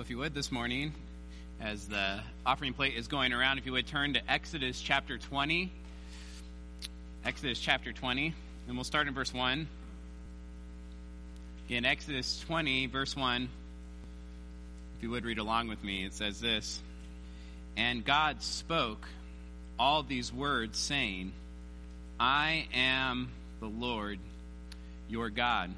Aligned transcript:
If 0.00 0.08
you 0.08 0.16
would 0.16 0.32
this 0.32 0.50
morning, 0.50 0.94
as 1.60 1.86
the 1.86 2.20
offering 2.46 2.72
plate 2.72 2.94
is 2.96 3.06
going 3.06 3.34
around, 3.34 3.58
if 3.58 3.66
you 3.66 3.72
would 3.72 3.86
turn 3.86 4.14
to 4.14 4.32
Exodus 4.32 4.80
chapter 4.80 5.18
20. 5.18 5.70
Exodus 7.22 7.60
chapter 7.60 7.92
20, 7.92 8.32
and 8.66 8.76
we'll 8.76 8.84
start 8.84 9.08
in 9.08 9.14
verse 9.14 9.34
1. 9.34 9.68
In 11.68 11.84
Exodus 11.84 12.42
20, 12.46 12.86
verse 12.86 13.14
1, 13.14 13.42
if 14.96 15.02
you 15.02 15.10
would 15.10 15.26
read 15.26 15.36
along 15.36 15.68
with 15.68 15.84
me, 15.84 16.06
it 16.06 16.14
says 16.14 16.40
this 16.40 16.80
And 17.76 18.02
God 18.02 18.42
spoke 18.42 19.06
all 19.78 20.02
these 20.02 20.32
words, 20.32 20.78
saying, 20.78 21.30
I 22.18 22.66
am 22.72 23.28
the 23.60 23.68
Lord 23.68 24.18
your 25.10 25.28
God, 25.28 25.70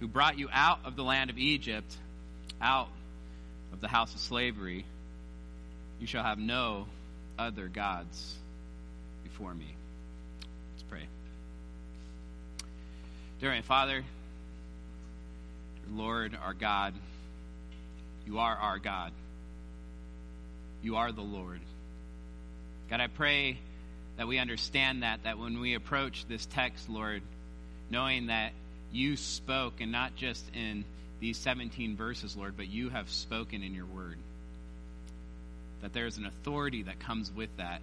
who 0.00 0.08
brought 0.08 0.36
you 0.36 0.48
out 0.52 0.80
of 0.84 0.96
the 0.96 1.04
land 1.04 1.30
of 1.30 1.38
Egypt, 1.38 1.96
out 2.60 2.88
of 3.76 3.82
the 3.82 3.88
house 3.88 4.14
of 4.14 4.20
slavery. 4.20 4.86
You 6.00 6.06
shall 6.06 6.24
have 6.24 6.38
no 6.38 6.86
other 7.38 7.68
gods 7.68 8.34
before 9.22 9.54
me. 9.54 9.66
Let's 10.74 10.82
pray. 10.88 11.06
Dear 13.38 13.62
Father, 13.62 14.02
Lord, 15.92 16.36
our 16.42 16.54
God, 16.54 16.94
you 18.26 18.38
are 18.38 18.56
our 18.56 18.78
God. 18.78 19.12
You 20.82 20.96
are 20.96 21.12
the 21.12 21.20
Lord. 21.20 21.60
God, 22.88 23.00
I 23.00 23.08
pray 23.08 23.58
that 24.16 24.26
we 24.26 24.38
understand 24.38 25.02
that, 25.02 25.24
that 25.24 25.38
when 25.38 25.60
we 25.60 25.74
approach 25.74 26.24
this 26.26 26.46
text, 26.46 26.88
Lord, 26.88 27.20
knowing 27.90 28.28
that 28.28 28.52
you 28.90 29.16
spoke, 29.16 29.82
and 29.82 29.92
not 29.92 30.16
just 30.16 30.42
in 30.54 30.86
these 31.20 31.38
17 31.38 31.96
verses, 31.96 32.36
Lord, 32.36 32.54
but 32.56 32.68
you 32.68 32.90
have 32.90 33.10
spoken 33.10 33.62
in 33.62 33.74
your 33.74 33.86
word. 33.86 34.18
That 35.82 35.92
there's 35.92 36.18
an 36.18 36.26
authority 36.26 36.82
that 36.84 37.00
comes 37.00 37.30
with 37.34 37.54
that. 37.56 37.80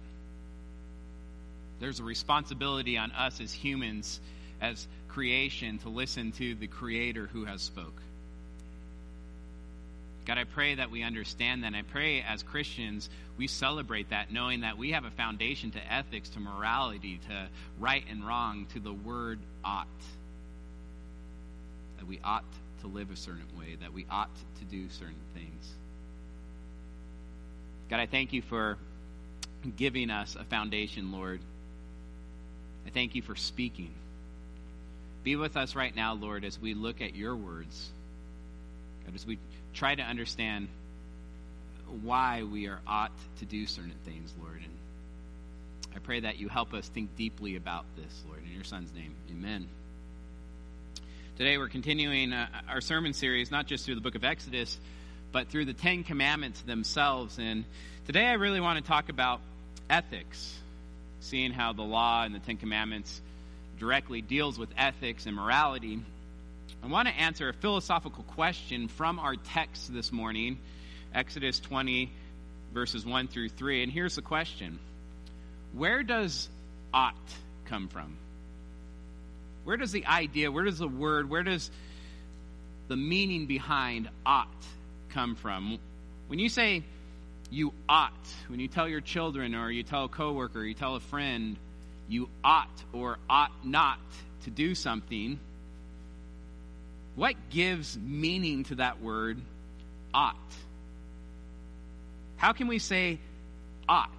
There's 1.80 2.00
a 2.00 2.04
responsibility 2.04 2.96
on 2.96 3.10
us 3.12 3.40
as 3.40 3.52
humans, 3.52 4.20
as 4.60 4.86
creation, 5.08 5.78
to 5.78 5.88
listen 5.88 6.32
to 6.32 6.54
the 6.54 6.66
Creator 6.66 7.28
who 7.32 7.44
has 7.44 7.62
spoke. 7.62 8.00
God, 10.26 10.38
I 10.38 10.44
pray 10.44 10.76
that 10.76 10.90
we 10.90 11.02
understand 11.02 11.62
that. 11.62 11.68
And 11.68 11.76
I 11.76 11.82
pray 11.82 12.22
as 12.22 12.42
Christians, 12.42 13.10
we 13.36 13.46
celebrate 13.46 14.10
that, 14.10 14.32
knowing 14.32 14.60
that 14.60 14.78
we 14.78 14.92
have 14.92 15.04
a 15.04 15.10
foundation 15.10 15.70
to 15.72 15.92
ethics, 15.92 16.30
to 16.30 16.40
morality, 16.40 17.20
to 17.28 17.48
right 17.78 18.04
and 18.08 18.26
wrong, 18.26 18.66
to 18.72 18.80
the 18.80 18.92
word 18.92 19.38
ought. 19.64 19.86
That 21.98 22.06
we 22.06 22.20
ought 22.24 22.44
to 22.84 22.90
live 22.90 23.10
a 23.10 23.16
certain 23.16 23.46
way, 23.58 23.76
that 23.80 23.92
we 23.92 24.06
ought 24.10 24.34
to 24.58 24.64
do 24.64 24.88
certain 24.90 25.14
things. 25.34 25.72
God, 27.90 28.00
I 28.00 28.06
thank 28.06 28.32
you 28.32 28.42
for 28.42 28.76
giving 29.76 30.10
us 30.10 30.36
a 30.38 30.44
foundation, 30.44 31.10
Lord. 31.10 31.40
I 32.86 32.90
thank 32.90 33.14
you 33.14 33.22
for 33.22 33.34
speaking. 33.34 33.90
Be 35.22 35.36
with 35.36 35.56
us 35.56 35.74
right 35.74 35.94
now, 35.94 36.14
Lord, 36.14 36.44
as 36.44 36.60
we 36.60 36.74
look 36.74 37.00
at 37.00 37.16
your 37.16 37.34
words. 37.34 37.90
God, 39.06 39.14
as 39.14 39.26
we 39.26 39.38
try 39.72 39.94
to 39.94 40.02
understand 40.02 40.68
why 42.02 42.42
we 42.42 42.66
are 42.66 42.80
ought 42.86 43.12
to 43.38 43.44
do 43.46 43.66
certain 43.66 43.94
things, 44.04 44.34
Lord. 44.40 44.56
And 44.62 44.72
I 45.94 45.98
pray 46.00 46.20
that 46.20 46.38
you 46.38 46.48
help 46.48 46.74
us 46.74 46.88
think 46.88 47.16
deeply 47.16 47.56
about 47.56 47.84
this, 47.96 48.22
Lord. 48.28 48.42
In 48.44 48.52
your 48.54 48.64
Son's 48.64 48.92
name, 48.94 49.14
amen. 49.30 49.68
Today 51.36 51.58
we're 51.58 51.68
continuing 51.68 52.32
uh, 52.32 52.46
our 52.68 52.80
sermon 52.80 53.12
series, 53.12 53.50
not 53.50 53.66
just 53.66 53.84
through 53.84 53.96
the 53.96 54.00
book 54.00 54.14
of 54.14 54.22
Exodus, 54.22 54.78
but 55.32 55.48
through 55.48 55.64
the 55.64 55.72
Ten 55.72 56.04
Commandments 56.04 56.60
themselves. 56.60 57.40
And 57.40 57.64
today 58.06 58.24
I 58.26 58.34
really 58.34 58.60
want 58.60 58.78
to 58.78 58.88
talk 58.88 59.08
about 59.08 59.40
ethics, 59.90 60.56
seeing 61.18 61.50
how 61.50 61.72
the 61.72 61.82
law 61.82 62.22
and 62.22 62.32
the 62.32 62.38
Ten 62.38 62.56
Commandments 62.56 63.20
directly 63.80 64.22
deals 64.22 64.60
with 64.60 64.68
ethics 64.78 65.26
and 65.26 65.34
morality. 65.34 65.98
I 66.84 66.86
want 66.86 67.08
to 67.08 67.14
answer 67.14 67.48
a 67.48 67.52
philosophical 67.52 68.22
question 68.22 68.86
from 68.86 69.18
our 69.18 69.34
text 69.34 69.92
this 69.92 70.12
morning, 70.12 70.60
Exodus 71.12 71.58
20, 71.58 72.12
verses 72.72 73.04
1 73.04 73.26
through 73.26 73.48
3. 73.48 73.82
And 73.82 73.90
here's 73.90 74.14
the 74.14 74.22
question 74.22 74.78
Where 75.72 76.04
does 76.04 76.48
ought 76.92 77.16
come 77.64 77.88
from? 77.88 78.18
Where 79.64 79.76
does 79.76 79.92
the 79.92 80.06
idea, 80.06 80.52
where 80.52 80.64
does 80.64 80.78
the 80.78 80.88
word, 80.88 81.28
where 81.28 81.42
does 81.42 81.70
the 82.88 82.96
meaning 82.96 83.46
behind 83.46 84.08
ought 84.24 84.48
come 85.10 85.34
from? 85.34 85.78
When 86.28 86.38
you 86.38 86.48
say 86.48 86.82
you 87.50 87.72
ought, 87.88 88.12
when 88.48 88.60
you 88.60 88.68
tell 88.68 88.88
your 88.88 89.00
children 89.00 89.54
or 89.54 89.70
you 89.70 89.82
tell 89.82 90.04
a 90.04 90.08
coworker, 90.08 90.62
you 90.62 90.74
tell 90.74 90.96
a 90.96 91.00
friend, 91.00 91.56
you 92.08 92.28
ought 92.42 92.82
or 92.92 93.18
ought 93.28 93.64
not 93.64 93.98
to 94.44 94.50
do 94.50 94.74
something, 94.74 95.38
what 97.16 97.34
gives 97.50 97.96
meaning 97.98 98.64
to 98.64 98.76
that 98.76 99.00
word 99.00 99.40
ought? 100.12 100.36
How 102.36 102.52
can 102.52 102.66
we 102.66 102.78
say 102.78 103.18
ought? 103.88 104.10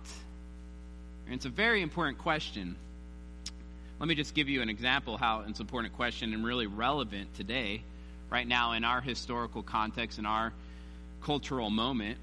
And 1.26 1.36
it's 1.36 1.46
a 1.46 1.50
very 1.50 1.82
important 1.82 2.18
question. 2.20 2.76
Let 4.00 4.10
me 4.10 4.16
just 4.16 4.34
give 4.34 4.50
you 4.50 4.62
an 4.62 4.70
example 4.70 5.18
how 5.18 5.46
it's 5.48 5.60
an 5.60 5.64
important 5.64 5.94
question 5.94 6.34
and 6.34 6.46
really 6.46 6.68
relevant 6.68 7.34
today, 7.36 7.82
right 8.30 8.46
now 8.46 8.74
in 8.74 8.84
our 8.84 9.00
historical 9.00 9.64
context, 9.64 10.20
in 10.20 10.26
our 10.26 10.52
cultural 11.24 11.70
moment. 11.70 12.18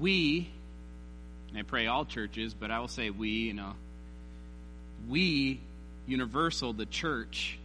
We, 0.00 0.50
and 1.50 1.58
I 1.58 1.62
pray 1.62 1.86
all 1.86 2.04
churches, 2.04 2.52
but 2.52 2.72
I 2.72 2.80
will 2.80 2.88
say 2.88 3.10
we, 3.10 3.28
you 3.28 3.54
know, 3.54 3.74
we, 5.08 5.60
universal, 6.06 6.72
the 6.72 6.86
church, 6.86 7.58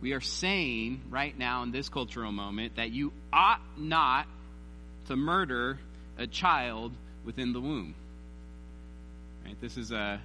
we 0.00 0.12
are 0.12 0.20
saying 0.20 1.00
right 1.10 1.36
now 1.36 1.64
in 1.64 1.72
this 1.72 1.88
cultural 1.88 2.30
moment 2.30 2.76
that 2.76 2.92
you 2.92 3.12
ought 3.32 3.60
not 3.76 4.28
to 5.08 5.16
murder 5.16 5.78
a 6.16 6.28
child 6.28 6.92
within 7.24 7.52
the 7.52 7.60
womb. 7.60 7.96
Right? 9.44 9.60
This 9.60 9.76
is 9.76 9.90
a 9.90 10.20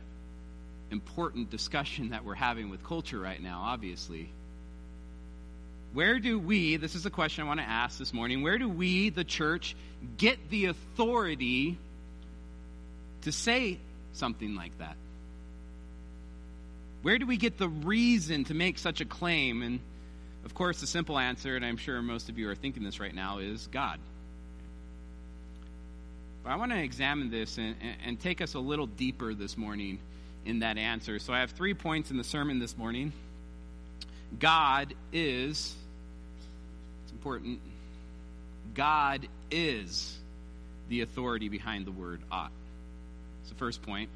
important 0.94 1.50
discussion 1.50 2.12
that 2.12 2.24
we're 2.24 2.36
having 2.36 2.70
with 2.70 2.82
culture 2.86 3.20
right 3.20 3.42
now, 3.42 3.64
obviously. 3.66 4.32
Where 5.92 6.20
do 6.20 6.40
we, 6.40 6.78
this 6.78 6.96
is 6.96 7.06
a 7.06 7.10
question 7.10 7.44
I 7.44 7.48
want 7.48 7.60
to 7.60 7.68
ask 7.68 8.00
this 8.00 8.14
morning, 8.14 8.42
where 8.42 8.58
do 8.58 8.70
we, 8.70 9.10
the 9.10 9.26
church, 9.26 9.76
get 10.18 10.50
the 10.50 10.66
authority 10.66 11.78
to 13.24 13.32
say 13.32 13.80
something 14.14 14.56
like 14.56 14.78
that? 14.78 14.96
Where 17.02 17.20
do 17.20 17.28
we 17.28 17.38
get 17.38 17.58
the 17.58 17.68
reason 17.68 18.46
to 18.46 18.54
make 18.54 18.80
such 18.80 19.02
a 19.02 19.06
claim? 19.06 19.62
And 19.62 19.82
of 20.46 20.54
course, 20.54 20.80
the 20.80 20.88
simple 20.88 21.20
answer, 21.20 21.56
and 21.56 21.66
I'm 21.66 21.78
sure 21.78 22.02
most 22.02 22.30
of 22.30 22.40
you 22.40 22.50
are 22.50 22.56
thinking 22.56 22.84
this 22.84 23.00
right 23.00 23.14
now, 23.14 23.40
is 23.40 23.68
God. 23.68 24.00
But 26.44 26.52
I 26.52 26.56
want 26.56 26.72
to 26.72 26.80
examine 26.80 27.30
this 27.30 27.58
and, 27.58 27.76
and 28.06 28.20
take 28.20 28.42
us 28.42 28.54
a 28.54 28.60
little 28.60 28.88
deeper 28.88 29.34
this 29.34 29.58
morning 29.58 30.00
in 30.46 30.60
that 30.60 30.78
answer. 30.78 31.20
So 31.20 31.34
I 31.34 31.40
have 31.40 31.52
three 31.52 31.74
points 31.74 32.12
in 32.12 32.18
the 32.18 32.24
sermon 32.24 32.60
this 32.60 32.78
morning. 32.78 33.14
God 34.40 34.94
is, 35.12 35.76
it's 37.04 37.12
important, 37.12 37.60
God 38.74 39.28
is 39.52 40.18
the 40.90 41.02
authority 41.02 41.50
behind 41.50 41.86
the 41.86 41.92
word 41.92 42.22
ought. 42.32 42.52
It's 43.42 43.50
the 43.50 43.56
first 43.56 43.82
point. 43.84 44.10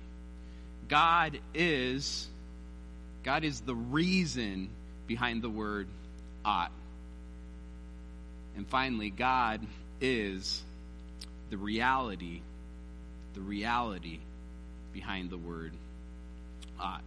God 0.87 1.39
is, 1.53 2.27
God 3.23 3.43
is 3.43 3.61
the 3.61 3.75
reason 3.75 4.69
behind 5.05 5.41
the 5.41 5.49
word 5.49 5.87
ought. 6.43 6.71
And 8.55 8.67
finally, 8.67 9.09
God 9.11 9.65
is 10.01 10.63
the 11.49 11.57
reality, 11.57 12.41
the 13.35 13.41
reality 13.41 14.19
behind 14.93 15.29
the 15.29 15.37
word 15.37 15.73
ought. 16.79 17.03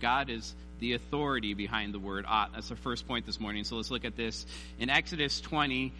God 0.00 0.30
is 0.30 0.54
the 0.80 0.94
authority 0.94 1.54
behind 1.54 1.94
the 1.94 1.98
word 1.98 2.24
ought. 2.26 2.52
That's 2.54 2.68
the 2.68 2.76
first 2.76 3.06
point 3.06 3.26
this 3.26 3.38
morning. 3.38 3.64
So 3.64 3.76
let's 3.76 3.90
look 3.90 4.04
at 4.04 4.16
this. 4.16 4.46
In 4.78 4.90
Exodus 4.90 5.40
20, 5.40 5.92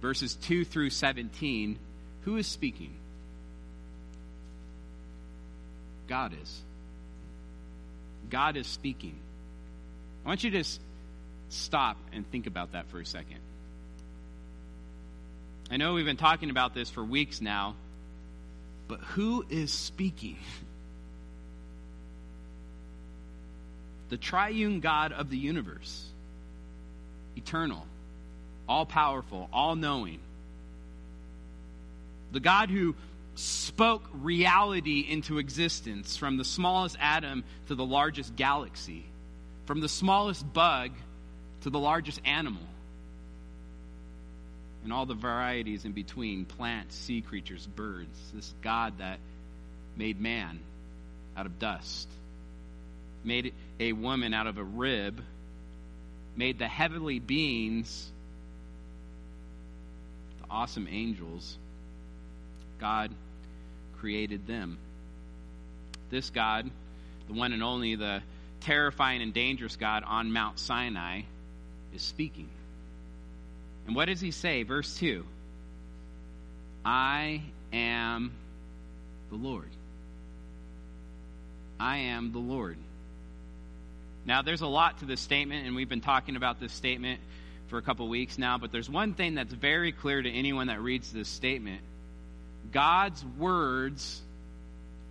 verses 0.00 0.34
2 0.42 0.64
through 0.64 0.90
17, 0.90 1.78
who 2.22 2.36
is 2.36 2.46
speaking? 2.46 2.92
God 6.08 6.32
is. 6.40 6.60
God 8.30 8.56
is 8.56 8.66
speaking. 8.66 9.16
I 10.24 10.28
want 10.28 10.42
you 10.42 10.50
to 10.50 10.58
just 10.58 10.80
stop 11.48 11.96
and 12.12 12.28
think 12.30 12.46
about 12.46 12.72
that 12.72 12.88
for 12.88 13.00
a 13.00 13.06
second. 13.06 13.38
I 15.70 15.76
know 15.76 15.94
we've 15.94 16.04
been 16.04 16.16
talking 16.16 16.50
about 16.50 16.74
this 16.74 16.90
for 16.90 17.04
weeks 17.04 17.40
now, 17.40 17.74
but 18.88 19.00
who 19.00 19.44
is 19.48 19.72
speaking? 19.72 20.38
the 24.08 24.16
triune 24.16 24.80
God 24.80 25.12
of 25.12 25.30
the 25.30 25.36
universe, 25.36 26.04
eternal, 27.36 27.86
all 28.68 28.86
powerful, 28.86 29.48
all 29.52 29.76
knowing, 29.76 30.20
the 32.32 32.40
God 32.40 32.70
who 32.70 32.94
spoke 33.34 34.02
reality 34.14 35.00
into 35.00 35.38
existence 35.38 36.16
from 36.16 36.36
the 36.36 36.44
smallest 36.44 36.96
atom 37.00 37.44
to 37.68 37.74
the 37.74 37.84
largest 37.84 38.34
galaxy, 38.36 39.04
from 39.66 39.80
the 39.80 39.88
smallest 39.88 40.52
bug 40.52 40.90
to 41.62 41.70
the 41.70 41.78
largest 41.78 42.20
animal, 42.24 42.62
and 44.84 44.92
all 44.92 45.04
the 45.04 45.14
varieties 45.14 45.84
in 45.84 45.92
between 45.92 46.44
plants, 46.44 46.94
sea 46.94 47.20
creatures, 47.20 47.66
birds. 47.66 48.18
This 48.32 48.54
God 48.62 48.98
that 48.98 49.18
made 49.96 50.20
man 50.20 50.60
out 51.36 51.46
of 51.46 51.58
dust, 51.58 52.08
made 53.24 53.52
a 53.78 53.92
woman 53.92 54.34
out 54.34 54.46
of 54.46 54.58
a 54.58 54.64
rib, 54.64 55.22
made 56.36 56.58
the 56.58 56.68
heavenly 56.68 57.18
beings, 57.18 58.10
the 60.40 60.46
awesome 60.50 60.88
angels. 60.90 61.56
God 62.80 63.10
created 63.98 64.46
them. 64.46 64.78
This 66.10 66.30
God, 66.30 66.70
the 67.26 67.34
one 67.34 67.52
and 67.52 67.62
only, 67.62 67.94
the 67.96 68.22
terrifying 68.60 69.22
and 69.22 69.32
dangerous 69.32 69.76
God 69.76 70.04
on 70.06 70.32
Mount 70.32 70.58
Sinai, 70.58 71.22
is 71.94 72.02
speaking. 72.02 72.48
And 73.86 73.96
what 73.96 74.06
does 74.06 74.20
he 74.20 74.30
say? 74.30 74.62
Verse 74.62 74.98
2 74.98 75.24
I 76.84 77.42
am 77.72 78.32
the 79.30 79.36
Lord. 79.36 79.70
I 81.80 81.98
am 81.98 82.32
the 82.32 82.38
Lord. 82.38 82.76
Now, 84.26 84.42
there's 84.42 84.60
a 84.60 84.66
lot 84.66 84.98
to 84.98 85.04
this 85.04 85.20
statement, 85.20 85.66
and 85.66 85.76
we've 85.76 85.88
been 85.88 86.00
talking 86.00 86.34
about 86.34 86.58
this 86.58 86.72
statement 86.72 87.20
for 87.68 87.78
a 87.78 87.82
couple 87.82 88.08
weeks 88.08 88.38
now, 88.38 88.58
but 88.58 88.72
there's 88.72 88.90
one 88.90 89.14
thing 89.14 89.36
that's 89.36 89.52
very 89.52 89.92
clear 89.92 90.20
to 90.20 90.30
anyone 90.30 90.66
that 90.66 90.80
reads 90.80 91.12
this 91.12 91.28
statement 91.28 91.80
God's 92.72 93.24
words 93.38 94.20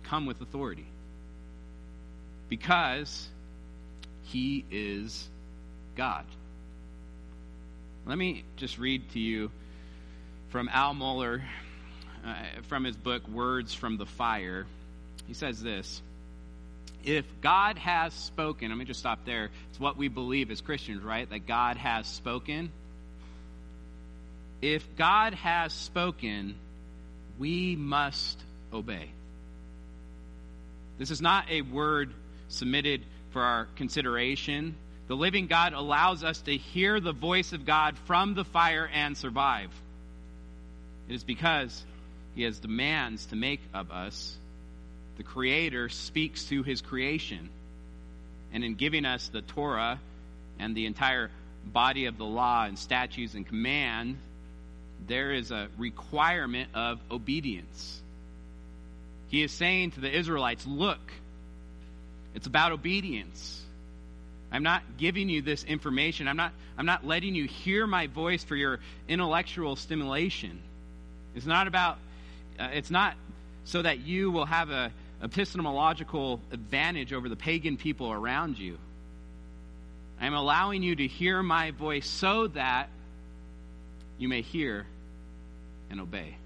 come 0.04 0.26
with 0.26 0.40
authority 0.42 0.86
because 2.48 3.28
he 4.24 4.64
is 4.70 5.28
God. 5.96 6.24
Let 8.04 8.18
me 8.18 8.44
just 8.56 8.78
read 8.78 9.10
to 9.12 9.18
you 9.18 9.50
from 10.50 10.68
Al 10.68 10.94
Mohler 10.94 11.42
uh, 12.24 12.34
from 12.68 12.84
his 12.84 12.96
book 12.96 13.26
Words 13.28 13.74
from 13.74 13.96
the 13.96 14.06
Fire. 14.06 14.66
He 15.26 15.34
says 15.34 15.60
this 15.62 16.02
If 17.06 17.24
God 17.40 17.78
has 17.78 18.12
spoken, 18.12 18.68
let 18.68 18.76
me 18.76 18.84
just 18.84 18.98
stop 18.98 19.24
there. 19.24 19.50
It's 19.70 19.78
what 19.78 19.96
we 19.96 20.08
believe 20.08 20.50
as 20.50 20.60
Christians, 20.60 21.04
right? 21.04 21.30
That 21.30 21.46
God 21.46 21.76
has 21.76 22.08
spoken. 22.08 22.72
If 24.60 24.84
God 24.96 25.34
has 25.34 25.72
spoken, 25.72 26.56
we 27.38 27.76
must 27.76 28.42
obey. 28.72 29.10
This 30.98 31.12
is 31.12 31.22
not 31.22 31.48
a 31.48 31.62
word 31.62 32.12
submitted 32.48 33.02
for 33.30 33.42
our 33.42 33.66
consideration. 33.76 34.74
The 35.06 35.14
living 35.14 35.46
God 35.46 35.74
allows 35.74 36.24
us 36.24 36.40
to 36.42 36.56
hear 36.56 36.98
the 36.98 37.12
voice 37.12 37.52
of 37.52 37.64
God 37.64 37.96
from 38.06 38.34
the 38.34 38.44
fire 38.44 38.90
and 38.92 39.16
survive. 39.16 39.70
It 41.08 41.14
is 41.14 41.22
because 41.22 41.84
he 42.34 42.42
has 42.42 42.58
demands 42.58 43.26
to 43.26 43.36
make 43.36 43.60
of 43.72 43.92
us. 43.92 44.36
The 45.16 45.22
Creator 45.22 45.88
speaks 45.88 46.44
to 46.44 46.62
his 46.62 46.80
creation. 46.80 47.48
And 48.52 48.64
in 48.64 48.74
giving 48.74 49.04
us 49.04 49.28
the 49.28 49.42
Torah 49.42 50.00
and 50.58 50.74
the 50.74 50.86
entire 50.86 51.30
body 51.64 52.06
of 52.06 52.16
the 52.16 52.24
law 52.24 52.64
and 52.64 52.78
statutes 52.78 53.34
and 53.34 53.46
command, 53.46 54.18
there 55.06 55.32
is 55.32 55.50
a 55.50 55.68
requirement 55.78 56.70
of 56.74 57.00
obedience. 57.10 58.00
He 59.28 59.42
is 59.42 59.52
saying 59.52 59.92
to 59.92 60.00
the 60.00 60.16
Israelites, 60.16 60.66
Look, 60.66 61.12
it's 62.34 62.46
about 62.46 62.72
obedience. 62.72 63.62
I'm 64.52 64.62
not 64.62 64.82
giving 64.96 65.28
you 65.28 65.42
this 65.42 65.64
information. 65.64 66.28
I'm 66.28 66.36
not, 66.36 66.52
I'm 66.78 66.86
not 66.86 67.04
letting 67.04 67.34
you 67.34 67.46
hear 67.46 67.86
my 67.86 68.06
voice 68.06 68.44
for 68.44 68.54
your 68.54 68.78
intellectual 69.08 69.74
stimulation. 69.74 70.60
It's 71.34 71.46
not 71.46 71.66
about, 71.66 71.98
uh, 72.58 72.68
it's 72.72 72.90
not 72.90 73.14
so 73.64 73.82
that 73.82 73.98
you 73.98 74.30
will 74.30 74.46
have 74.46 74.70
a 74.70 74.92
epistemological 75.22 76.40
advantage 76.52 77.12
over 77.12 77.28
the 77.28 77.36
pagan 77.36 77.76
people 77.76 78.12
around 78.12 78.58
you. 78.58 78.78
I'm 80.20 80.34
allowing 80.34 80.82
you 80.82 80.96
to 80.96 81.06
hear 81.06 81.42
my 81.42 81.70
voice 81.72 82.06
so 82.06 82.48
that 82.48 82.88
you 84.18 84.28
may 84.28 84.42
hear 84.42 84.86
and 85.90 86.00
obey. 86.00 86.36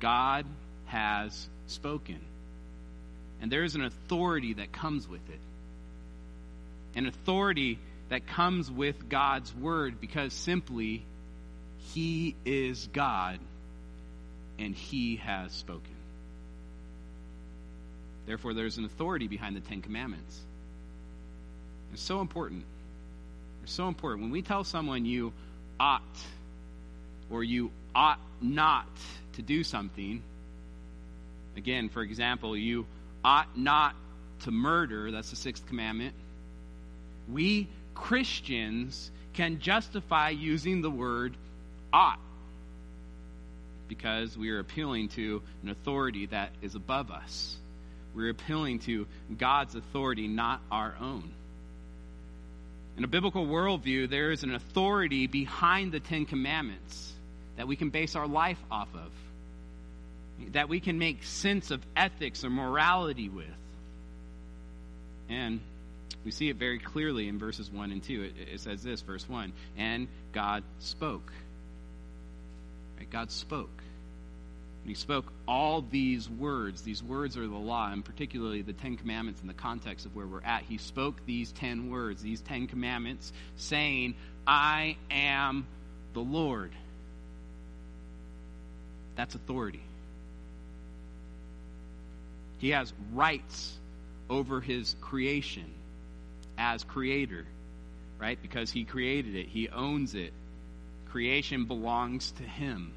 God 0.00 0.46
has 0.86 1.48
spoken. 1.66 2.20
And 3.40 3.50
there 3.50 3.64
is 3.64 3.74
an 3.74 3.84
authority 3.84 4.54
that 4.54 4.72
comes 4.72 5.08
with 5.08 5.26
it. 5.30 5.40
An 6.94 7.06
authority 7.06 7.78
that 8.08 8.26
comes 8.26 8.70
with 8.70 9.08
God's 9.08 9.54
word 9.54 10.00
because 10.00 10.32
simply 10.32 11.04
He 11.92 12.34
is 12.44 12.88
God 12.92 13.38
and 14.58 14.74
He 14.74 15.16
has 15.16 15.52
spoken. 15.52 15.99
Therefore, 18.30 18.54
there's 18.54 18.78
an 18.78 18.84
authority 18.84 19.26
behind 19.26 19.56
the 19.56 19.60
Ten 19.60 19.82
Commandments. 19.82 20.38
It's 21.92 22.00
so 22.00 22.20
important. 22.20 22.62
It's 23.64 23.72
so 23.72 23.88
important. 23.88 24.22
When 24.22 24.30
we 24.30 24.40
tell 24.40 24.62
someone 24.62 25.04
you 25.04 25.32
ought 25.80 26.16
or 27.28 27.42
you 27.42 27.72
ought 27.92 28.20
not 28.40 28.86
to 29.32 29.42
do 29.42 29.64
something, 29.64 30.22
again, 31.56 31.88
for 31.88 32.02
example, 32.02 32.56
you 32.56 32.86
ought 33.24 33.58
not 33.58 33.96
to 34.44 34.52
murder, 34.52 35.10
that's 35.10 35.30
the 35.30 35.36
sixth 35.36 35.66
commandment. 35.66 36.14
We 37.28 37.66
Christians 37.96 39.10
can 39.34 39.58
justify 39.58 40.28
using 40.28 40.82
the 40.82 40.90
word 40.90 41.36
ought 41.92 42.20
because 43.88 44.38
we 44.38 44.50
are 44.50 44.60
appealing 44.60 45.08
to 45.08 45.42
an 45.64 45.70
authority 45.70 46.26
that 46.26 46.52
is 46.62 46.76
above 46.76 47.10
us. 47.10 47.56
We're 48.14 48.30
appealing 48.30 48.80
to 48.80 49.06
God's 49.36 49.74
authority, 49.74 50.28
not 50.28 50.60
our 50.70 50.94
own. 51.00 51.30
In 52.96 53.04
a 53.04 53.08
biblical 53.08 53.46
worldview, 53.46 54.10
there 54.10 54.30
is 54.30 54.42
an 54.42 54.54
authority 54.54 55.26
behind 55.26 55.92
the 55.92 56.00
Ten 56.00 56.26
Commandments 56.26 57.12
that 57.56 57.66
we 57.68 57.76
can 57.76 57.90
base 57.90 58.16
our 58.16 58.26
life 58.26 58.58
off 58.70 58.88
of 58.94 59.10
that 60.52 60.68
we 60.68 60.80
can 60.80 60.98
make 60.98 61.22
sense 61.22 61.70
of 61.70 61.80
ethics 61.96 62.44
or 62.44 62.50
morality 62.50 63.28
with. 63.28 63.46
And 65.28 65.60
we 66.24 66.30
see 66.30 66.48
it 66.48 66.56
very 66.56 66.78
clearly 66.78 67.28
in 67.28 67.38
verses 67.38 67.70
1 67.70 67.92
and 67.92 68.02
2. 68.02 68.22
It, 68.22 68.34
it 68.54 68.60
says 68.60 68.82
this, 68.82 69.00
verse 69.02 69.28
1 69.28 69.52
And 69.78 70.08
God 70.32 70.64
spoke. 70.80 71.32
Right? 72.98 73.10
God 73.10 73.30
spoke. 73.30 73.70
And 74.82 74.88
he 74.88 74.94
spoke 74.94 75.32
all 75.46 75.82
these 75.82 76.28
words. 76.28 76.82
These 76.82 77.02
words 77.02 77.36
are 77.36 77.46
the 77.46 77.54
law, 77.56 77.92
and 77.92 78.04
particularly 78.04 78.62
the 78.62 78.72
Ten 78.72 78.96
Commandments 78.96 79.40
in 79.42 79.46
the 79.46 79.54
context 79.54 80.06
of 80.06 80.16
where 80.16 80.26
we're 80.26 80.42
at. 80.42 80.62
He 80.62 80.78
spoke 80.78 81.24
these 81.26 81.52
ten 81.52 81.90
words, 81.90 82.22
these 82.22 82.40
Ten 82.40 82.66
Commandments, 82.66 83.32
saying, 83.56 84.14
I 84.46 84.96
am 85.10 85.66
the 86.14 86.20
Lord. 86.20 86.72
That's 89.16 89.34
authority. 89.34 89.82
He 92.58 92.70
has 92.70 92.92
rights 93.12 93.78
over 94.30 94.60
his 94.60 94.96
creation 95.00 95.64
as 96.56 96.84
creator, 96.84 97.44
right? 98.18 98.38
Because 98.40 98.70
he 98.70 98.84
created 98.84 99.34
it, 99.34 99.46
he 99.46 99.68
owns 99.68 100.14
it. 100.14 100.32
Creation 101.10 101.64
belongs 101.64 102.32
to 102.32 102.42
him. 102.42 102.92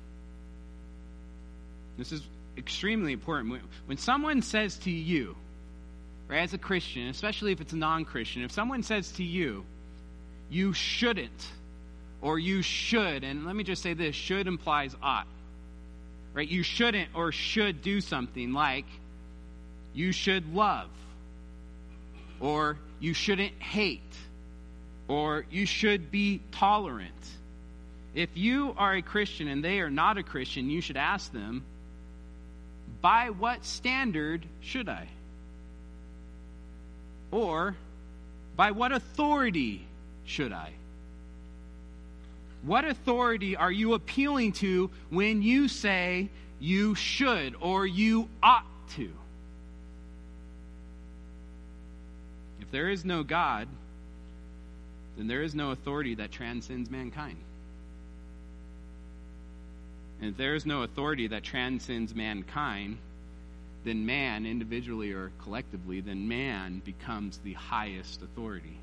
This 1.97 2.11
is 2.11 2.21
extremely 2.57 3.13
important. 3.13 3.61
When 3.85 3.97
someone 3.97 4.41
says 4.41 4.77
to 4.79 4.91
you, 4.91 5.35
right, 6.27 6.41
as 6.41 6.53
a 6.53 6.57
Christian, 6.57 7.07
especially 7.07 7.51
if 7.51 7.61
it's 7.61 7.73
a 7.73 7.77
non 7.77 8.05
Christian, 8.05 8.43
if 8.43 8.51
someone 8.51 8.83
says 8.83 9.11
to 9.13 9.23
you, 9.23 9.65
you 10.49 10.73
shouldn't, 10.73 11.47
or 12.21 12.39
you 12.39 12.61
should, 12.61 13.23
and 13.23 13.45
let 13.45 13.55
me 13.55 13.63
just 13.63 13.81
say 13.81 13.93
this 13.93 14.15
should 14.15 14.47
implies 14.47 14.95
ought, 15.01 15.27
right? 16.33 16.47
You 16.47 16.63
shouldn't 16.63 17.09
or 17.13 17.31
should 17.31 17.81
do 17.81 18.01
something 18.01 18.53
like, 18.53 18.85
you 19.93 20.11
should 20.11 20.53
love, 20.53 20.89
or 22.39 22.77
you 22.99 23.13
shouldn't 23.13 23.61
hate, 23.61 24.01
or 25.07 25.45
you 25.51 25.65
should 25.65 26.11
be 26.11 26.41
tolerant. 26.51 27.11
If 28.15 28.29
you 28.35 28.73
are 28.77 28.93
a 28.93 29.01
Christian 29.01 29.47
and 29.47 29.63
they 29.63 29.79
are 29.79 29.89
not 29.89 30.17
a 30.17 30.23
Christian, 30.23 30.69
you 30.69 30.81
should 30.81 30.97
ask 30.97 31.31
them, 31.31 31.63
by 33.03 33.31
what 33.31 33.65
standard 33.65 34.45
should 34.61 34.87
I? 34.87 35.09
Or, 37.31 37.75
by 38.55 38.71
what 38.71 38.93
authority 38.93 39.85
should 40.23 40.53
I? 40.53 40.71
What 42.61 42.85
authority 42.85 43.57
are 43.57 43.71
you 43.71 43.93
appealing 43.93 44.53
to 44.53 44.89
when 45.09 45.41
you 45.41 45.67
say 45.67 46.29
you 46.61 46.95
should 46.95 47.55
or 47.59 47.85
you 47.85 48.29
ought 48.41 48.65
to? 48.95 49.11
If 52.61 52.71
there 52.71 52.89
is 52.89 53.03
no 53.03 53.23
God, 53.23 53.67
then 55.17 55.27
there 55.27 55.43
is 55.43 55.53
no 55.53 55.71
authority 55.71 56.15
that 56.15 56.31
transcends 56.31 56.89
mankind. 56.89 57.35
And 60.23 60.31
if 60.31 60.37
there 60.37 60.55
is 60.55 60.65
no 60.65 60.83
authority 60.83 61.27
that 61.27 61.43
transcends 61.43 62.15
mankind, 62.15 62.97
then 63.83 64.05
man, 64.05 64.45
individually 64.45 65.11
or 65.11 65.33
collectively, 65.43 65.99
then 65.99 66.29
man 66.29 66.81
becomes 66.85 67.37
the 67.39 67.51
highest 67.51 68.21
authority. 68.21 68.77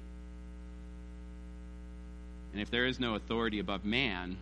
And 2.52 2.60
if 2.60 2.70
there 2.70 2.84
is 2.84 3.00
no 3.00 3.14
authority 3.14 3.58
above 3.58 3.86
man, 3.86 4.36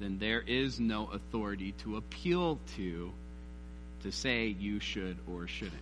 then 0.00 0.18
there 0.18 0.42
is 0.46 0.78
no 0.78 1.08
authority 1.14 1.72
to 1.84 1.96
appeal 1.96 2.58
to 2.76 3.10
to 4.02 4.12
say 4.12 4.48
you 4.48 4.80
should 4.80 5.16
or 5.32 5.46
shouldn't. 5.46 5.80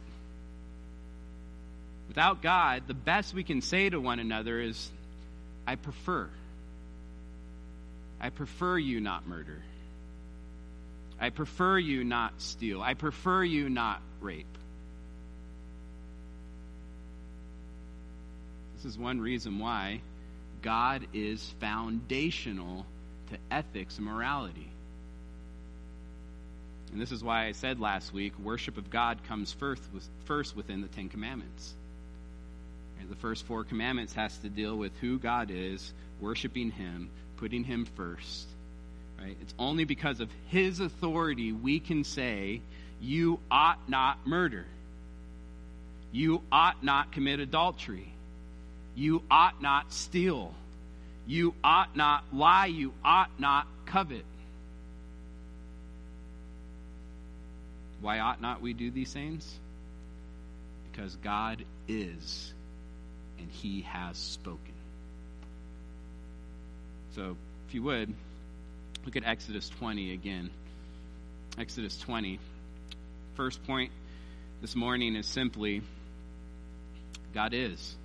Without 2.07 2.41
God, 2.41 2.85
the 2.87 2.95
best 2.95 3.35
we 3.35 3.43
can 3.43 3.63
say 3.63 3.91
to 3.91 4.01
one 4.01 4.21
another 4.21 4.61
is, 4.61 4.93
I 5.67 5.75
prefer. 5.75 6.29
I 8.21 8.31
prefer 8.31 8.79
you 8.79 9.01
not 9.01 9.27
murder. 9.27 9.61
I 11.21 11.31
prefer 11.31 11.79
you 11.79 12.05
not 12.05 12.41
steal. 12.41 12.81
I 12.81 12.95
prefer 12.95 13.43
you 13.43 13.69
not 13.69 14.01
rape. 14.21 14.47
This 18.77 18.85
is 18.85 18.99
one 18.99 19.21
reason 19.21 19.59
why 19.59 20.01
God 20.63 21.07
is 21.13 21.43
foundational 21.61 22.87
to 23.31 23.39
ethics 23.51 23.97
and 23.97 24.07
morality. 24.07 24.71
And 26.93 27.01
this 27.01 27.13
is 27.13 27.23
why 27.23 27.47
I 27.47 27.53
said 27.53 27.81
last 27.81 28.15
week 28.15 28.39
worship 28.39 28.79
of 28.79 28.89
God 28.89 29.25
comes 29.25 29.53
first, 29.53 29.83
first 30.25 30.57
within 30.57 30.81
the 30.81 30.89
Ten 30.89 31.09
Commandments. 31.09 31.75
The 33.09 33.17
first 33.17 33.47
four 33.47 33.65
commandments 33.65 34.13
has 34.15 34.37
to 34.39 34.49
deal 34.49 34.77
with 34.77 34.93
who 35.01 35.19
God 35.19 35.51
is, 35.51 35.93
worshiping 36.21 36.71
Him, 36.71 37.11
putting 37.39 37.65
Him 37.65 37.87
first. 37.97 38.47
Right? 39.21 39.37
It's 39.41 39.55
only 39.59 39.85
because 39.85 40.21
of 40.21 40.29
His 40.49 40.81
authority 40.81 41.53
we 41.53 41.81
can 41.81 42.05
say, 42.05 42.61
You 43.01 43.41
ought 43.51 43.89
not 43.89 44.27
murder. 44.27 44.67
You 46.13 46.43
ought 46.51 46.83
not 46.83 47.13
commit 47.13 47.41
adultery. 47.41 48.13
You 48.95 49.23
ought 49.31 49.61
not 49.61 49.93
steal. 49.93 50.55
You 51.27 51.55
ought 51.63 51.95
not 51.97 52.25
lie. 52.33 52.67
You 52.67 52.93
ought 53.05 53.31
not 53.39 53.67
covet. 53.87 54.25
Why 58.01 58.21
ought 58.21 58.41
not 58.41 58.63
we 58.63 58.73
do 58.73 58.91
these 58.91 59.13
things? 59.13 59.59
Because 60.91 61.17
God 61.17 61.65
is, 61.87 62.53
and 63.39 63.49
He 63.51 63.83
has 63.83 64.17
spoken. 64.17 64.75
So, 67.15 67.37
if 67.69 67.75
you 67.75 67.83
would, 67.83 68.15
look 69.09 69.17
at 69.17 69.25
Exodus 69.25 69.71
20 69.71 70.13
again. 70.13 70.51
Exodus 71.59 71.99
20. 72.01 72.39
First 73.37 73.65
point 73.65 73.91
this 74.61 74.77
morning 74.77 75.17
is 75.17 75.27
simply 75.27 75.81
God 77.33 77.55
is. 77.55 77.97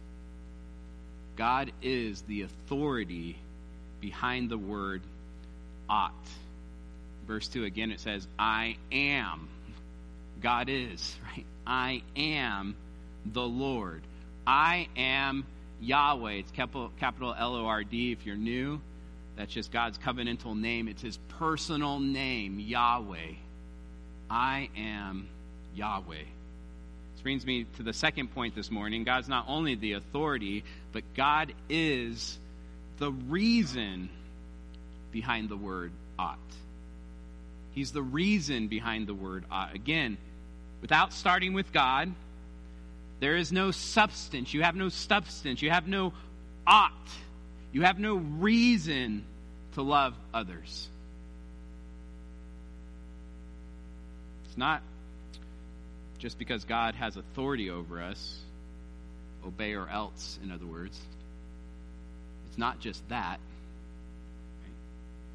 God 1.36 1.74
is 1.82 2.22
the 2.22 2.44
authority 2.44 3.38
behind 4.00 4.50
the 4.50 4.58
word 4.58 5.02
ought. 5.90 6.14
Verse 7.28 7.50
2 7.50 7.66
again 7.66 7.92
it 7.92 8.00
says, 8.00 8.26
I 8.40 8.78
am. 8.90 9.50
God 10.40 10.70
is, 10.70 11.18
right? 11.26 11.46
I 11.68 12.02
am 12.16 12.78
the 13.26 13.42
Lord. 13.42 14.04
I 14.48 14.88
am 14.96 15.46
Yahweh. 15.82 16.32
It's 16.32 16.52
capital, 16.52 16.94
capital 17.02 17.36
L 17.38 17.58
O 17.58 17.66
R 17.66 17.84
D 17.84 18.14
if 18.14 18.26
you're 18.26 18.38
new. 18.38 18.80
That's 19.36 19.52
just 19.52 19.72
God's 19.72 19.98
covenantal 19.98 20.60
name. 20.60 20.88
It's 20.88 21.02
his 21.02 21.18
personal 21.40 22.00
name, 22.00 22.60
Yahweh. 22.60 23.34
I 24.30 24.70
am 24.78 25.28
Yahweh 25.76 26.24
This 27.14 27.22
brings 27.22 27.46
me 27.46 27.66
to 27.78 27.84
the 27.84 27.94
second 27.94 28.34
point 28.34 28.56
this 28.56 28.72
morning. 28.72 29.04
God's 29.04 29.28
not 29.28 29.46
only 29.48 29.76
the 29.76 29.94
authority, 29.94 30.64
but 30.92 31.04
God 31.16 31.54
is 31.70 32.38
the 33.00 33.12
reason 33.12 34.10
behind 35.12 35.50
the 35.50 35.58
word 35.58 35.92
ought. 36.18 36.38
He's 37.74 37.92
the 37.92 38.02
reason 38.02 38.68
behind 38.68 39.08
the 39.08 39.14
word 39.16 39.46
ought. 39.52 39.74
Again, 39.74 40.18
without 40.82 41.12
starting 41.12 41.54
with 41.54 41.72
God, 41.74 42.12
there 43.20 43.36
is 43.36 43.52
no 43.52 43.72
substance. 43.72 44.54
You 44.54 44.64
have 44.64 44.76
no 44.76 44.90
substance. 44.90 45.62
You 45.62 45.72
have 45.72 45.88
no 45.88 46.14
ought. 46.68 46.92
You 47.74 47.82
have 47.82 48.00
no 48.00 48.16
reason 48.16 49.26
to 49.74 49.82
love 49.82 50.14
others. 50.34 50.88
It's 54.46 54.58
not 54.58 54.84
just 56.20 56.38
because 56.38 56.64
God 56.66 56.94
has 56.96 57.18
authority 57.18 57.72
over 57.72 58.02
us, 58.02 58.40
obey 59.46 59.74
or 59.74 59.90
else, 59.90 60.40
in 60.44 60.52
other 60.52 60.68
words. 60.68 61.02
It's 62.48 62.58
not 62.60 62.80
just 62.80 63.02
that. 63.10 63.40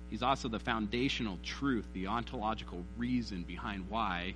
He's 0.09 0.23
also 0.23 0.49
the 0.49 0.61
foundational 0.61 1.39
truth, 1.43 1.85
the 1.93 2.07
ontological 2.07 2.85
reason 2.97 3.43
behind 3.43 3.87
why 3.91 4.35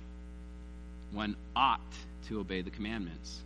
one 1.13 1.37
ought 1.55 1.79
to 2.27 2.41
obey 2.41 2.61
the 2.61 2.69
commandments. 2.69 3.41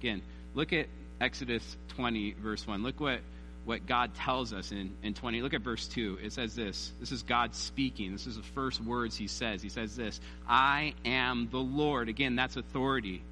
Again, 0.00 0.22
look 0.54 0.72
at 0.72 0.86
Exodus 1.20 1.76
20, 1.96 2.34
verse 2.42 2.66
1. 2.66 2.82
Look 2.82 2.98
what 2.98 3.20
what 3.64 3.86
God 3.86 4.14
tells 4.14 4.52
us 4.52 4.72
in, 4.72 4.92
in 5.02 5.14
20. 5.14 5.40
Look 5.40 5.54
at 5.54 5.62
verse 5.62 5.86
2. 5.88 6.18
It 6.22 6.32
says 6.32 6.54
this. 6.54 6.92
This 7.00 7.12
is 7.12 7.22
God 7.22 7.54
speaking. 7.54 8.12
This 8.12 8.26
is 8.26 8.36
the 8.36 8.42
first 8.42 8.80
words 8.80 9.16
he 9.16 9.26
says. 9.26 9.62
He 9.62 9.68
says 9.68 9.96
this 9.96 10.20
I 10.48 10.94
am 11.04 11.48
the 11.50 11.58
Lord. 11.58 12.08
Again, 12.08 12.36
that's 12.36 12.56
authority. 12.56 13.22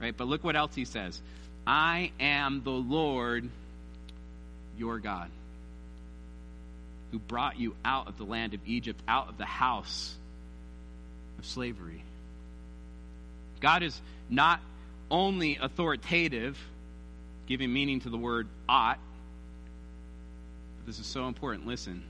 Right? 0.00 0.16
But 0.16 0.28
look 0.28 0.44
what 0.44 0.56
else 0.56 0.74
he 0.74 0.84
says 0.84 1.20
I 1.66 2.12
am 2.20 2.62
the 2.62 2.70
Lord 2.70 3.48
your 4.78 4.98
God 4.98 5.30
who 7.10 7.18
brought 7.18 7.58
you 7.58 7.74
out 7.84 8.08
of 8.08 8.18
the 8.18 8.24
land 8.24 8.54
of 8.54 8.60
Egypt, 8.66 9.00
out 9.08 9.28
of 9.28 9.38
the 9.38 9.46
house 9.46 10.14
of 11.38 11.46
slavery. 11.46 12.02
God 13.60 13.82
is 13.82 14.00
not 14.28 14.60
only 15.10 15.56
authoritative, 15.60 16.58
giving 17.46 17.72
meaning 17.72 18.00
to 18.00 18.10
the 18.10 18.18
word 18.18 18.48
ought, 18.68 18.98
this 20.86 20.98
is 20.98 21.06
so 21.06 21.26
important. 21.26 21.66
Listen, 21.66 22.02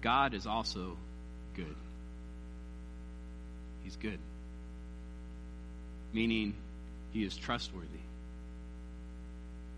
God 0.00 0.34
is 0.34 0.46
also 0.46 0.96
good. 1.54 1.74
He's 3.84 3.96
good, 3.96 4.18
meaning 6.12 6.54
he 7.12 7.22
is 7.22 7.36
trustworthy. 7.36 7.88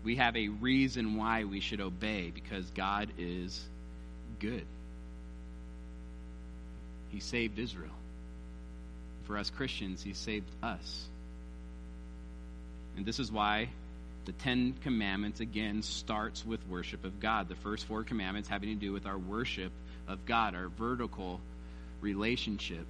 We 0.03 0.15
have 0.15 0.37
a 0.37 0.47
reason 0.47 1.17
why 1.17 1.43
we 1.43 1.59
should 1.59 1.81
obey 1.81 2.31
because 2.33 2.65
God 2.71 3.09
is 3.17 3.61
good. 4.39 4.65
He 7.09 7.19
saved 7.19 7.59
Israel. 7.59 7.91
For 9.25 9.37
us 9.37 9.49
Christians, 9.49 10.01
He 10.01 10.13
saved 10.13 10.49
us. 10.63 11.05
And 12.95 13.05
this 13.05 13.19
is 13.19 13.31
why 13.31 13.69
the 14.27 14.33
Ten 14.33 14.75
Commandments, 14.83 15.39
again, 15.39 15.81
starts 15.81 16.45
with 16.45 16.59
worship 16.67 17.05
of 17.05 17.19
God. 17.21 17.47
The 17.47 17.55
first 17.55 17.85
four 17.85 18.03
commandments 18.03 18.49
having 18.49 18.69
to 18.69 18.75
do 18.75 18.91
with 18.91 19.05
our 19.05 19.17
worship 19.17 19.71
of 20.05 20.25
God, 20.25 20.53
our 20.53 20.67
vertical 20.67 21.39
relationship. 22.01 22.85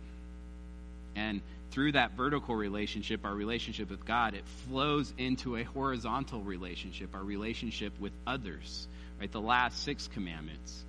And 1.16 1.42
through 1.70 1.92
that 1.92 2.14
vertical 2.14 2.56
relationship, 2.56 3.24
our 3.24 3.36
relationship 3.36 3.92
with 3.92 4.04
God, 4.04 4.34
it 4.34 4.44
flows 4.68 5.14
into 5.20 5.58
a 5.58 5.64
horizontal 5.64 6.42
relationship, 6.42 7.14
our 7.14 7.24
relationship 7.24 7.94
with 8.00 8.14
others. 8.26 8.88
Right? 9.20 9.32
The 9.32 9.40
last 9.40 9.84
six 9.84 10.08
commandments. 10.08 10.84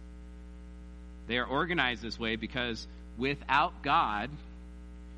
They 1.26 1.36
are 1.36 1.46
organized 1.46 2.00
this 2.00 2.18
way 2.18 2.36
because 2.36 2.86
without 3.18 3.82
God, 3.82 4.30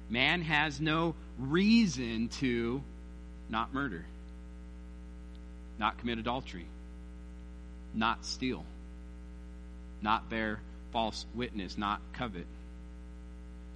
man 0.09 0.43
has 0.43 0.81
no 0.81 1.15
reason 1.39 2.31
to 2.41 2.83
not 3.49 3.73
murder 3.73 4.05
not 5.81 5.99
commit 5.99 6.19
adultery, 6.19 6.67
not 7.95 8.25
steal, 8.25 8.65
not 10.03 10.29
bear 10.29 10.61
false 10.93 11.25
witness, 11.35 11.79
not 11.79 12.01
covet. 12.13 12.47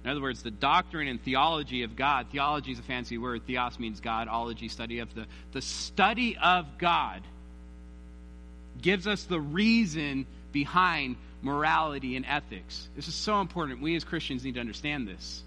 In 0.03 0.11
other 0.11 0.21
words, 0.21 0.43
the 0.43 0.51
doctrine 0.51 1.07
and 1.07 1.21
theology 1.21 1.81
of 1.81 1.95
God, 1.95 2.27
theology 2.31 2.71
is 2.71 2.79
a 2.79 2.83
fancy 2.83 3.17
word, 3.17 3.41
theos 3.47 3.79
means 3.79 3.99
God, 3.99 4.27
ology, 4.27 4.67
study 4.67 4.99
of 4.99 5.13
the, 5.15 5.25
the 5.51 5.63
study 5.63 6.37
of 6.37 6.77
God 6.77 7.23
gives 8.79 9.07
us 9.07 9.23
the 9.23 9.39
reason 9.39 10.27
behind 10.51 11.15
morality 11.41 12.15
and 12.15 12.25
ethics. 12.27 12.87
This 12.95 13.07
is 13.07 13.15
so 13.15 13.41
important. 13.41 13.81
We 13.81 13.95
as 13.95 14.03
Christians 14.03 14.45
need 14.45 14.55
to 14.55 14.59
understand 14.59 15.07
this. 15.07 15.41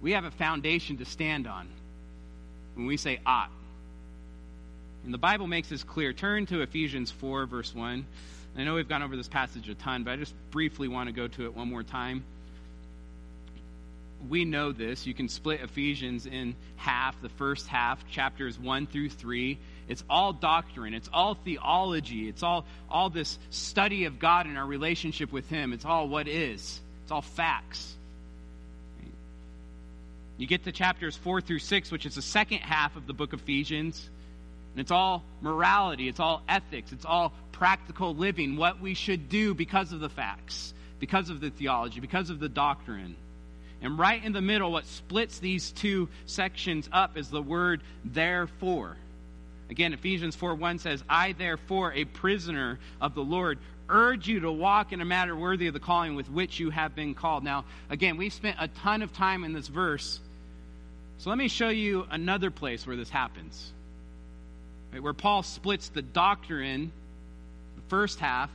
We 0.00 0.12
have 0.12 0.24
a 0.24 0.32
foundation 0.32 0.96
to 0.96 1.04
stand 1.04 1.46
on 1.46 1.68
when 2.74 2.86
we 2.86 2.96
say 2.96 3.20
ought. 3.24 3.50
And 5.04 5.12
the 5.12 5.18
Bible 5.18 5.46
makes 5.46 5.68
this 5.68 5.82
clear. 5.82 6.12
Turn 6.12 6.46
to 6.46 6.60
Ephesians 6.60 7.10
4, 7.10 7.46
verse 7.46 7.74
1. 7.74 8.04
I 8.56 8.64
know 8.64 8.74
we've 8.74 8.88
gone 8.88 9.02
over 9.02 9.16
this 9.16 9.28
passage 9.28 9.68
a 9.68 9.74
ton, 9.74 10.04
but 10.04 10.12
I 10.12 10.16
just 10.16 10.34
briefly 10.50 10.86
want 10.86 11.08
to 11.08 11.12
go 11.12 11.26
to 11.26 11.44
it 11.44 11.56
one 11.56 11.68
more 11.68 11.82
time. 11.82 12.22
We 14.28 14.44
know 14.44 14.70
this. 14.70 15.06
You 15.06 15.14
can 15.14 15.28
split 15.28 15.62
Ephesians 15.62 16.26
in 16.26 16.54
half, 16.76 17.20
the 17.22 17.30
first 17.30 17.66
half, 17.66 18.06
chapters 18.08 18.58
1 18.58 18.86
through 18.86 19.08
3. 19.08 19.58
It's 19.88 20.04
all 20.08 20.32
doctrine, 20.32 20.94
it's 20.94 21.10
all 21.12 21.34
theology, 21.34 22.28
it's 22.28 22.42
all, 22.44 22.64
all 22.88 23.10
this 23.10 23.38
study 23.50 24.04
of 24.04 24.20
God 24.20 24.46
and 24.46 24.56
our 24.56 24.66
relationship 24.66 25.32
with 25.32 25.48
Him. 25.48 25.72
It's 25.72 25.84
all 25.84 26.08
what 26.08 26.28
is, 26.28 26.80
it's 27.02 27.10
all 27.10 27.22
facts. 27.22 27.96
You 30.38 30.46
get 30.46 30.64
to 30.64 30.72
chapters 30.72 31.16
4 31.16 31.40
through 31.40 31.58
6, 31.58 31.90
which 31.90 32.06
is 32.06 32.14
the 32.14 32.22
second 32.22 32.58
half 32.58 32.96
of 32.96 33.06
the 33.06 33.12
book 33.12 33.32
of 33.32 33.40
Ephesians. 33.40 34.08
And 34.72 34.80
it's 34.80 34.90
all 34.90 35.22
morality, 35.40 36.08
it's 36.08 36.20
all 36.20 36.42
ethics, 36.48 36.92
it's 36.92 37.04
all 37.04 37.32
practical 37.52 38.14
living, 38.14 38.56
what 38.56 38.80
we 38.80 38.94
should 38.94 39.28
do 39.28 39.54
because 39.54 39.92
of 39.92 40.00
the 40.00 40.08
facts, 40.08 40.72
because 40.98 41.30
of 41.30 41.40
the 41.40 41.50
theology, 41.50 42.00
because 42.00 42.30
of 42.30 42.40
the 42.40 42.48
doctrine. 42.48 43.16
And 43.82 43.98
right 43.98 44.22
in 44.24 44.32
the 44.32 44.40
middle, 44.40 44.72
what 44.72 44.86
splits 44.86 45.38
these 45.40 45.72
two 45.72 46.08
sections 46.24 46.88
up 46.92 47.16
is 47.18 47.28
the 47.28 47.42
word 47.42 47.82
therefore. 48.04 48.96
Again, 49.68 49.92
Ephesians 49.92 50.36
4 50.36 50.54
1 50.54 50.78
says, 50.78 51.02
I 51.08 51.32
therefore, 51.32 51.92
a 51.92 52.04
prisoner 52.04 52.78
of 53.00 53.14
the 53.14 53.22
Lord, 53.22 53.58
urge 53.88 54.26
you 54.26 54.40
to 54.40 54.52
walk 54.52 54.92
in 54.92 55.00
a 55.00 55.04
manner 55.04 55.36
worthy 55.36 55.66
of 55.66 55.74
the 55.74 55.80
calling 55.80 56.14
with 56.14 56.30
which 56.30 56.58
you 56.58 56.70
have 56.70 56.94
been 56.94 57.14
called. 57.14 57.44
Now, 57.44 57.64
again, 57.90 58.16
we've 58.16 58.32
spent 58.32 58.56
a 58.58 58.68
ton 58.68 59.02
of 59.02 59.12
time 59.12 59.44
in 59.44 59.52
this 59.52 59.68
verse. 59.68 60.20
So 61.18 61.30
let 61.30 61.38
me 61.38 61.48
show 61.48 61.68
you 61.68 62.06
another 62.10 62.50
place 62.50 62.86
where 62.86 62.96
this 62.96 63.10
happens 63.10 63.72
right, 64.92 65.02
where 65.02 65.12
Paul 65.12 65.42
splits 65.42 65.88
the 65.88 66.02
doctrine, 66.02 66.92
the 67.76 67.82
first 67.88 68.18
half, 68.18 68.50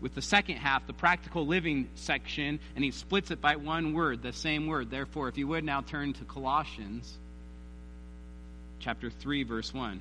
with 0.00 0.14
the 0.14 0.22
second 0.22 0.56
half, 0.56 0.86
the 0.86 0.92
practical 0.92 1.46
living 1.46 1.88
section, 1.94 2.58
and 2.74 2.84
he 2.84 2.90
splits 2.90 3.30
it 3.30 3.40
by 3.40 3.56
one 3.56 3.92
word, 3.92 4.22
the 4.22 4.32
same 4.32 4.66
word. 4.66 4.90
Therefore, 4.90 5.28
if 5.28 5.38
you 5.38 5.46
would 5.46 5.62
now 5.62 5.80
turn 5.80 6.12
to 6.14 6.24
Colossians 6.24 7.16
chapter 8.80 9.10
3, 9.10 9.44
verse 9.44 9.72
1. 9.72 10.00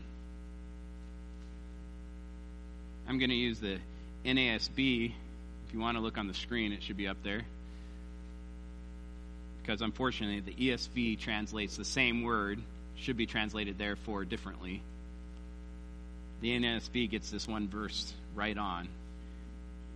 I'm 3.07 3.19
going 3.19 3.29
to 3.29 3.35
use 3.35 3.59
the 3.59 3.77
NASB. 4.25 5.13
If 5.67 5.73
you 5.73 5.79
want 5.79 5.97
to 5.97 6.01
look 6.01 6.17
on 6.17 6.27
the 6.27 6.33
screen, 6.33 6.71
it 6.71 6.81
should 6.81 6.97
be 6.97 7.07
up 7.07 7.17
there. 7.23 7.43
Because 9.61 9.81
unfortunately, 9.81 10.39
the 10.39 10.69
ESV 10.69 11.19
translates 11.19 11.77
the 11.77 11.85
same 11.85 12.23
word, 12.23 12.59
should 12.95 13.17
be 13.17 13.27
translated 13.27 13.77
therefore 13.77 14.25
differently 14.25 14.81
the 16.41 16.60
NASB 16.60 17.10
gets 17.10 17.29
this 17.29 17.48
one 17.48 17.67
verse 17.67 18.13
right 18.36 18.57
on. 18.57 18.88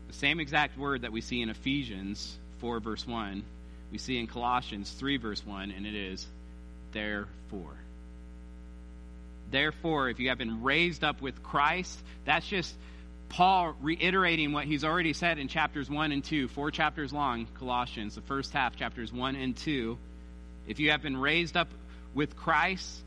The 0.08 0.14
same 0.14 0.40
exact 0.40 0.78
word 0.78 1.02
that 1.02 1.12
we 1.12 1.22
see 1.22 1.42
in 1.42 1.50
Ephesians 1.50 2.38
4, 2.60 2.80
verse 2.80 3.06
1, 3.06 3.44
we 3.92 3.98
see 3.98 4.18
in 4.18 4.28
Colossians 4.28 4.92
3, 4.92 5.18
verse 5.18 5.46
1, 5.46 5.72
and 5.72 5.86
it 5.86 5.96
is 5.96 6.26
therefore. 6.92 7.76
Therefore, 9.52 10.10
if 10.10 10.20
you 10.20 10.30
have 10.30 10.38
been 10.38 10.64
raised 10.64 11.04
up 11.04 11.22
with 11.22 11.44
Christ, 11.44 12.00
that's 12.26 12.48
just 12.48 12.74
Paul 13.30 13.76
reiterating 13.82 14.52
what 14.52 14.66
he's 14.66 14.84
already 14.84 15.14
said 15.14 15.40
in 15.40 15.48
chapters 15.48 15.90
1 15.90 16.12
and 16.12 16.24
2, 16.24 16.48
four 16.48 16.72
chapters 16.72 17.12
long, 17.12 17.48
Colossians, 17.58 18.16
the 18.16 18.22
first 18.22 18.54
half, 18.54 18.76
chapters 18.76 19.12
1 19.12 19.36
and 19.36 19.56
2. 19.56 19.98
If 20.68 20.80
you 20.80 20.92
have 20.92 21.02
been 21.02 21.18
raised 21.18 21.58
up 21.58 21.68
with 22.14 22.36
Christ, 22.36 23.02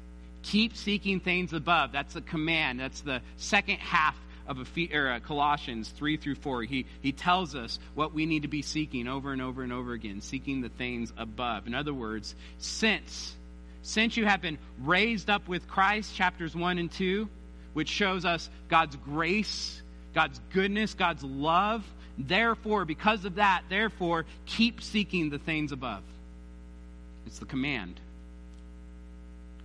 Keep 0.50 0.76
seeking 0.76 1.20
things 1.20 1.52
above. 1.52 1.92
That's 1.92 2.14
the 2.14 2.22
command. 2.22 2.80
That's 2.80 3.02
the 3.02 3.20
second 3.36 3.78
half 3.80 4.16
of 4.46 4.58
uh, 4.60 5.20
Colossians 5.20 5.90
3 5.90 6.16
through 6.16 6.36
4. 6.36 6.62
He, 6.62 6.86
he 7.02 7.12
tells 7.12 7.54
us 7.54 7.78
what 7.94 8.14
we 8.14 8.24
need 8.24 8.42
to 8.42 8.48
be 8.48 8.62
seeking 8.62 9.08
over 9.08 9.32
and 9.32 9.42
over 9.42 9.62
and 9.62 9.74
over 9.74 9.92
again, 9.92 10.22
seeking 10.22 10.62
the 10.62 10.70
things 10.70 11.12
above. 11.18 11.66
In 11.66 11.74
other 11.74 11.92
words, 11.92 12.34
since, 12.56 13.36
since 13.82 14.16
you 14.16 14.24
have 14.24 14.40
been 14.40 14.56
raised 14.80 15.28
up 15.28 15.46
with 15.48 15.68
Christ, 15.68 16.14
chapters 16.14 16.56
1 16.56 16.78
and 16.78 16.90
2, 16.90 17.28
which 17.74 17.90
shows 17.90 18.24
us 18.24 18.48
God's 18.68 18.96
grace, 18.96 19.82
God's 20.14 20.40
goodness, 20.54 20.94
God's 20.94 21.22
love, 21.22 21.84
therefore, 22.16 22.86
because 22.86 23.26
of 23.26 23.34
that, 23.34 23.64
therefore, 23.68 24.24
keep 24.46 24.80
seeking 24.80 25.28
the 25.28 25.38
things 25.38 25.72
above. 25.72 26.02
It's 27.26 27.38
the 27.38 27.44
command. 27.44 28.00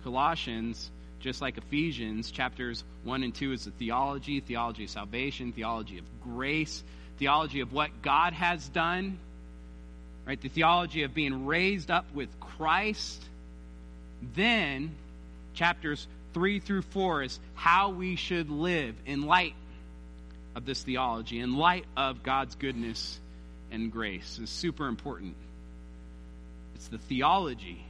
Colossians, 0.04 0.90
just 1.18 1.40
like 1.40 1.56
Ephesians, 1.56 2.30
chapters 2.30 2.84
1 3.04 3.22
and 3.22 3.34
2 3.34 3.52
is 3.52 3.64
the 3.64 3.70
theology, 3.72 4.40
theology 4.40 4.84
of 4.84 4.90
salvation, 4.90 5.52
theology 5.52 5.98
of 5.98 6.04
grace, 6.22 6.84
theology 7.18 7.60
of 7.60 7.72
what 7.72 8.02
God 8.02 8.34
has 8.34 8.68
done, 8.68 9.18
right? 10.26 10.40
The 10.40 10.50
theology 10.50 11.02
of 11.02 11.14
being 11.14 11.46
raised 11.46 11.90
up 11.90 12.04
with 12.14 12.28
Christ. 12.38 13.22
Then, 14.34 14.94
chapters 15.54 16.06
3 16.34 16.60
through 16.60 16.82
4 16.82 17.22
is 17.22 17.40
how 17.54 17.88
we 17.88 18.16
should 18.16 18.50
live 18.50 18.94
in 19.06 19.22
light 19.22 19.54
of 20.54 20.66
this 20.66 20.82
theology, 20.82 21.40
in 21.40 21.56
light 21.56 21.86
of 21.96 22.22
God's 22.22 22.54
goodness 22.56 23.18
and 23.72 23.90
grace. 23.90 24.38
It's 24.40 24.52
super 24.52 24.86
important. 24.86 25.34
It's 26.74 26.88
the 26.88 26.98
theology 26.98 27.82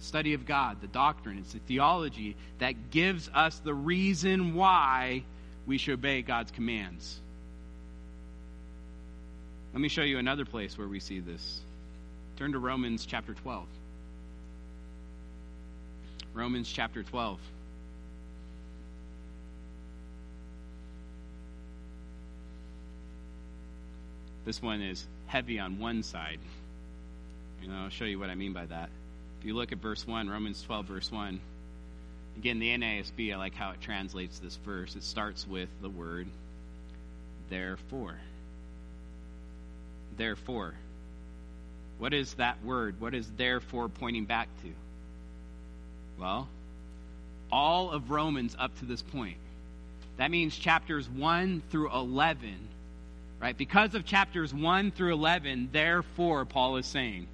the 0.00 0.06
study 0.06 0.32
of 0.32 0.46
God, 0.46 0.80
the 0.80 0.86
doctrine, 0.86 1.38
it's 1.38 1.52
the 1.52 1.58
theology 1.58 2.34
that 2.58 2.90
gives 2.90 3.28
us 3.34 3.58
the 3.58 3.74
reason 3.74 4.54
why 4.54 5.24
we 5.66 5.76
should 5.76 5.94
obey 5.94 6.22
God's 6.22 6.50
commands. 6.50 7.20
Let 9.74 9.82
me 9.82 9.88
show 9.88 10.02
you 10.02 10.18
another 10.18 10.46
place 10.46 10.78
where 10.78 10.88
we 10.88 11.00
see 11.00 11.20
this. 11.20 11.60
Turn 12.38 12.52
to 12.52 12.58
Romans 12.58 13.04
chapter 13.04 13.34
12. 13.34 13.66
Romans 16.32 16.72
chapter 16.72 17.02
12. 17.02 17.38
This 24.46 24.62
one 24.62 24.80
is 24.80 25.06
heavy 25.26 25.58
on 25.58 25.78
one 25.78 26.02
side. 26.02 26.38
And 27.62 27.70
I'll 27.70 27.90
show 27.90 28.06
you 28.06 28.18
what 28.18 28.30
I 28.30 28.34
mean 28.34 28.54
by 28.54 28.64
that. 28.64 28.88
If 29.40 29.46
you 29.46 29.54
look 29.54 29.72
at 29.72 29.78
verse 29.78 30.06
1, 30.06 30.28
Romans 30.28 30.62
12, 30.62 30.84
verse 30.84 31.10
1, 31.10 31.40
again, 32.36 32.58
the 32.58 32.76
NASB, 32.76 33.32
I 33.32 33.38
like 33.38 33.54
how 33.54 33.70
it 33.70 33.80
translates 33.80 34.38
this 34.38 34.56
verse. 34.56 34.94
It 34.96 35.02
starts 35.02 35.48
with 35.48 35.70
the 35.80 35.88
word 35.88 36.26
therefore. 37.48 38.16
Therefore. 40.18 40.74
What 41.98 42.12
is 42.12 42.34
that 42.34 42.62
word? 42.62 43.00
What 43.00 43.14
is 43.14 43.30
therefore 43.38 43.88
pointing 43.88 44.26
back 44.26 44.48
to? 44.62 44.68
Well, 46.18 46.46
all 47.50 47.92
of 47.92 48.10
Romans 48.10 48.54
up 48.58 48.78
to 48.80 48.84
this 48.84 49.00
point. 49.00 49.38
That 50.18 50.30
means 50.30 50.54
chapters 50.54 51.08
1 51.08 51.62
through 51.70 51.90
11, 51.94 52.56
right? 53.40 53.56
Because 53.56 53.94
of 53.94 54.04
chapters 54.04 54.52
1 54.52 54.90
through 54.90 55.14
11, 55.14 55.70
therefore, 55.72 56.44
Paul 56.44 56.76
is 56.76 56.84
saying. 56.84 57.26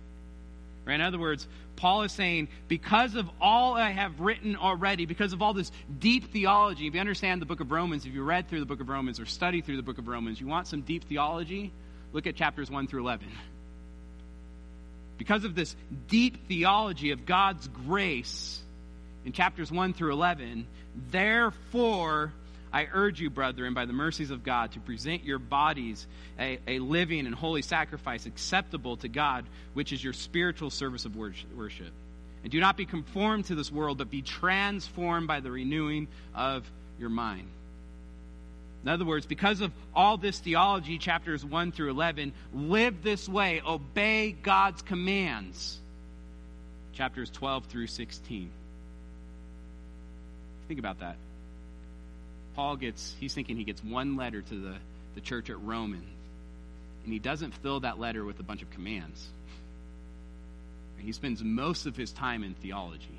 In 0.93 1.01
other 1.01 1.19
words, 1.19 1.47
Paul 1.75 2.03
is 2.03 2.13
saying, 2.13 2.49
because 2.69 3.17
of 3.17 3.29
all 3.41 3.75
I 3.75 3.91
have 3.91 4.21
written 4.21 4.57
already, 4.57 5.05
because 5.05 5.33
of 5.33 5.43
all 5.43 5.53
this 5.53 5.73
deep 5.99 6.33
theology, 6.33 6.87
if 6.87 6.95
you 6.95 7.01
understand 7.01 7.43
the 7.43 7.47
book 7.47 7.61
of 7.61 7.71
Romans, 7.71 8.07
if 8.07 8.15
you 8.15 8.23
read 8.23 8.49
through 8.49 8.61
the 8.61 8.67
book 8.67 8.81
of 8.81 8.89
Romans 8.89 9.19
or 9.19 9.27
study 9.27 9.61
through 9.61 9.77
the 9.77 9.83
book 9.83 9.99
of 9.99 10.07
Romans, 10.07 10.41
you 10.41 10.47
want 10.47 10.67
some 10.69 10.83
deep 10.83 11.05
theology, 11.05 11.73
look 12.13 12.27
at 12.27 12.37
chapters 12.37 12.71
1 12.71 12.87
through 12.87 13.03
11. 13.03 13.29
Because 15.19 15.45
of 15.45 15.55
this 15.55 15.75
deep 16.09 16.47
theology 16.47 17.11
of 17.11 17.27
God's 17.27 17.69
grace 17.69 18.61
in 19.25 19.33
chapters 19.33 19.73
1 19.73 19.93
through 19.93 20.13
11, 20.13 20.67
therefore, 21.11 22.33
I 22.73 22.89
urge 22.93 23.21
you, 23.21 23.31
brethren, 23.31 23.75
by 23.75 23.87
the 23.87 23.93
mercies 23.93 24.31
of 24.31 24.43
God, 24.43 24.73
to 24.73 24.81
present 24.81 25.25
your 25.25 25.39
bodies 25.39 26.07
a, 26.39 26.59
a 26.67 26.79
living 26.79 27.27
and 27.27 27.35
holy 27.35 27.63
sacrifice 27.63 28.27
acceptable 28.27 28.97
to 28.99 29.09
God, 29.09 29.47
which 29.75 29.93
is 29.93 30.03
your 30.03 30.13
spiritual 30.13 30.71
service 30.71 31.05
of 31.05 31.17
worship. 31.17 31.93
And 32.43 32.51
do 32.51 32.61
not 32.61 32.77
be 32.77 32.87
conformed 32.87 33.47
to 33.47 33.55
this 33.55 33.73
world, 33.73 33.99
but 33.99 34.11
be 34.11 34.23
transformed 34.23 35.27
by 35.27 35.41
the 35.41 35.51
renewing 35.51 36.09
of 36.35 36.71
your 36.99 37.09
mind. 37.09 37.49
In 38.83 38.89
other 38.89 39.05
words, 39.05 39.27
because 39.27 39.61
of 39.61 39.73
all 39.95 40.17
this 40.17 40.39
theology, 40.39 40.99
chapters 40.99 41.45
1 41.45 41.73
through 41.73 41.91
11, 41.91 42.33
live 42.55 43.03
this 43.03 43.29
way, 43.29 43.61
obey 43.67 44.31
God's 44.31 44.81
commands. 44.83 45.79
Chapters 46.93 47.29
12 47.31 47.65
through 47.67 47.89
16. 47.89 48.49
Think 50.69 50.79
about 50.79 51.01
that. 51.01 51.17
Paul 52.57 52.77
gets, 52.77 53.15
he's 53.21 53.35
thinking 53.35 53.57
he 53.57 53.65
gets 53.65 53.85
one 53.85 54.17
letter 54.17 54.43
to 54.43 54.55
the 54.55 54.75
the 55.17 55.21
church 55.23 55.51
at 55.51 55.61
Roman. 55.63 56.05
And 57.03 57.13
he 57.13 57.19
doesn't 57.19 57.55
fill 57.55 57.81
that 57.81 57.99
letter 57.99 58.25
with 58.25 58.39
a 58.39 58.45
bunch 58.45 58.63
of 58.63 58.71
commands. 58.71 59.27
He 60.99 61.13
spends 61.13 61.43
most 61.43 61.87
of 61.87 61.97
his 61.97 62.13
time 62.13 62.45
in 62.45 62.55
theology 62.55 63.19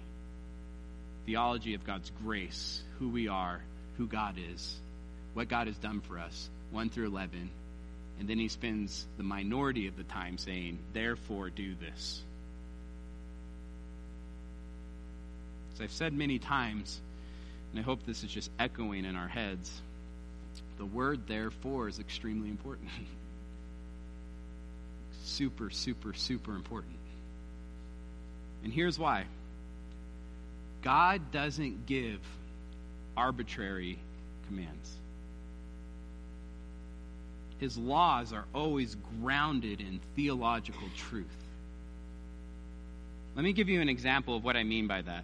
theology 1.26 1.74
of 1.74 1.86
God's 1.86 2.10
grace, 2.24 2.82
who 3.00 3.10
we 3.10 3.28
are, 3.28 3.60
who 3.98 4.08
God 4.08 4.36
is, 4.38 4.80
what 5.34 5.50
God 5.50 5.68
has 5.68 5.76
done 5.76 6.00
for 6.00 6.18
us, 6.18 6.50
1 6.72 6.90
through 6.90 7.08
11. 7.08 7.50
And 8.18 8.30
then 8.30 8.40
he 8.40 8.48
spends 8.48 9.06
the 9.18 9.24
minority 9.24 9.88
of 9.88 9.98
the 9.98 10.04
time 10.04 10.38
saying, 10.38 10.80
therefore, 10.94 11.50
do 11.50 11.76
this. 11.76 12.22
As 15.76 15.82
I've 15.82 15.92
said 15.92 16.14
many 16.14 16.40
times, 16.40 16.98
and 17.78 17.84
I 17.84 17.86
hope 17.86 18.04
this 18.08 18.24
is 18.24 18.32
just 18.32 18.50
echoing 18.58 19.06
in 19.06 19.16
our 19.16 19.28
heads, 19.28 19.72
the 20.80 20.86
word 20.86 21.28
therefore 21.28 21.88
is 21.88 22.00
extremely 22.00 22.50
important. 22.50 22.90
super, 25.24 25.70
super, 25.70 26.16
super 26.16 26.56
important. 26.56 26.96
And 28.64 28.74
here's 28.74 28.98
why 28.98 29.26
God 30.82 31.32
doesn't 31.32 31.86
give 31.86 32.20
arbitrary 33.16 34.00
commands. 34.48 34.92
His 37.60 37.78
laws 37.78 38.34
are 38.34 38.46
always 38.56 38.98
grounded 39.22 39.82
in 39.82 40.00
theological 40.16 40.88
truth. 40.98 41.28
Let 43.36 43.44
me 43.44 43.54
give 43.54 43.70
you 43.70 43.82
an 43.82 43.90
example 43.90 44.36
of 44.36 44.44
what 44.44 44.58
I 44.58 44.64
mean 44.64 44.88
by 44.88 45.04
that. 45.04 45.24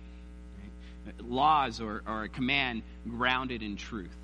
Laws 1.20 1.82
or, 1.82 2.04
or 2.08 2.24
a 2.24 2.30
command 2.30 2.84
grounded 3.08 3.62
in 3.62 3.76
truth, 3.76 4.16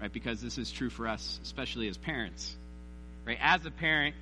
right? 0.00 0.12
Because 0.12 0.40
this 0.40 0.58
is 0.58 0.70
true 0.70 0.90
for 0.90 1.08
us, 1.08 1.40
especially 1.42 1.88
as 1.88 1.96
parents. 1.96 2.54
Right? 3.24 3.38
As 3.40 3.64
a 3.66 3.70
parent, 3.70 4.14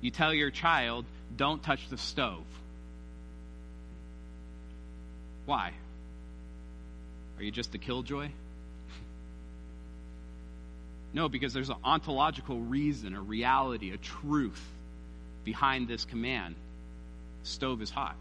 you 0.00 0.10
tell 0.10 0.34
your 0.34 0.50
child, 0.50 1.04
don't 1.36 1.62
touch 1.62 1.88
the 1.88 1.96
stove. 1.98 2.44
Why? 5.46 5.72
Are 7.38 7.42
you 7.42 7.50
just 7.50 7.74
a 7.74 7.78
killjoy? 7.78 8.28
no, 11.14 11.28
because 11.28 11.52
there's 11.52 11.70
an 11.70 11.76
ontological 11.82 12.60
reason, 12.60 13.14
a 13.14 13.20
reality, 13.20 13.92
a 13.92 13.96
truth 13.96 14.62
behind 15.44 15.88
this 15.88 16.04
command. 16.04 16.54
Stove 17.42 17.80
is 17.80 17.90
hot. 17.90 18.16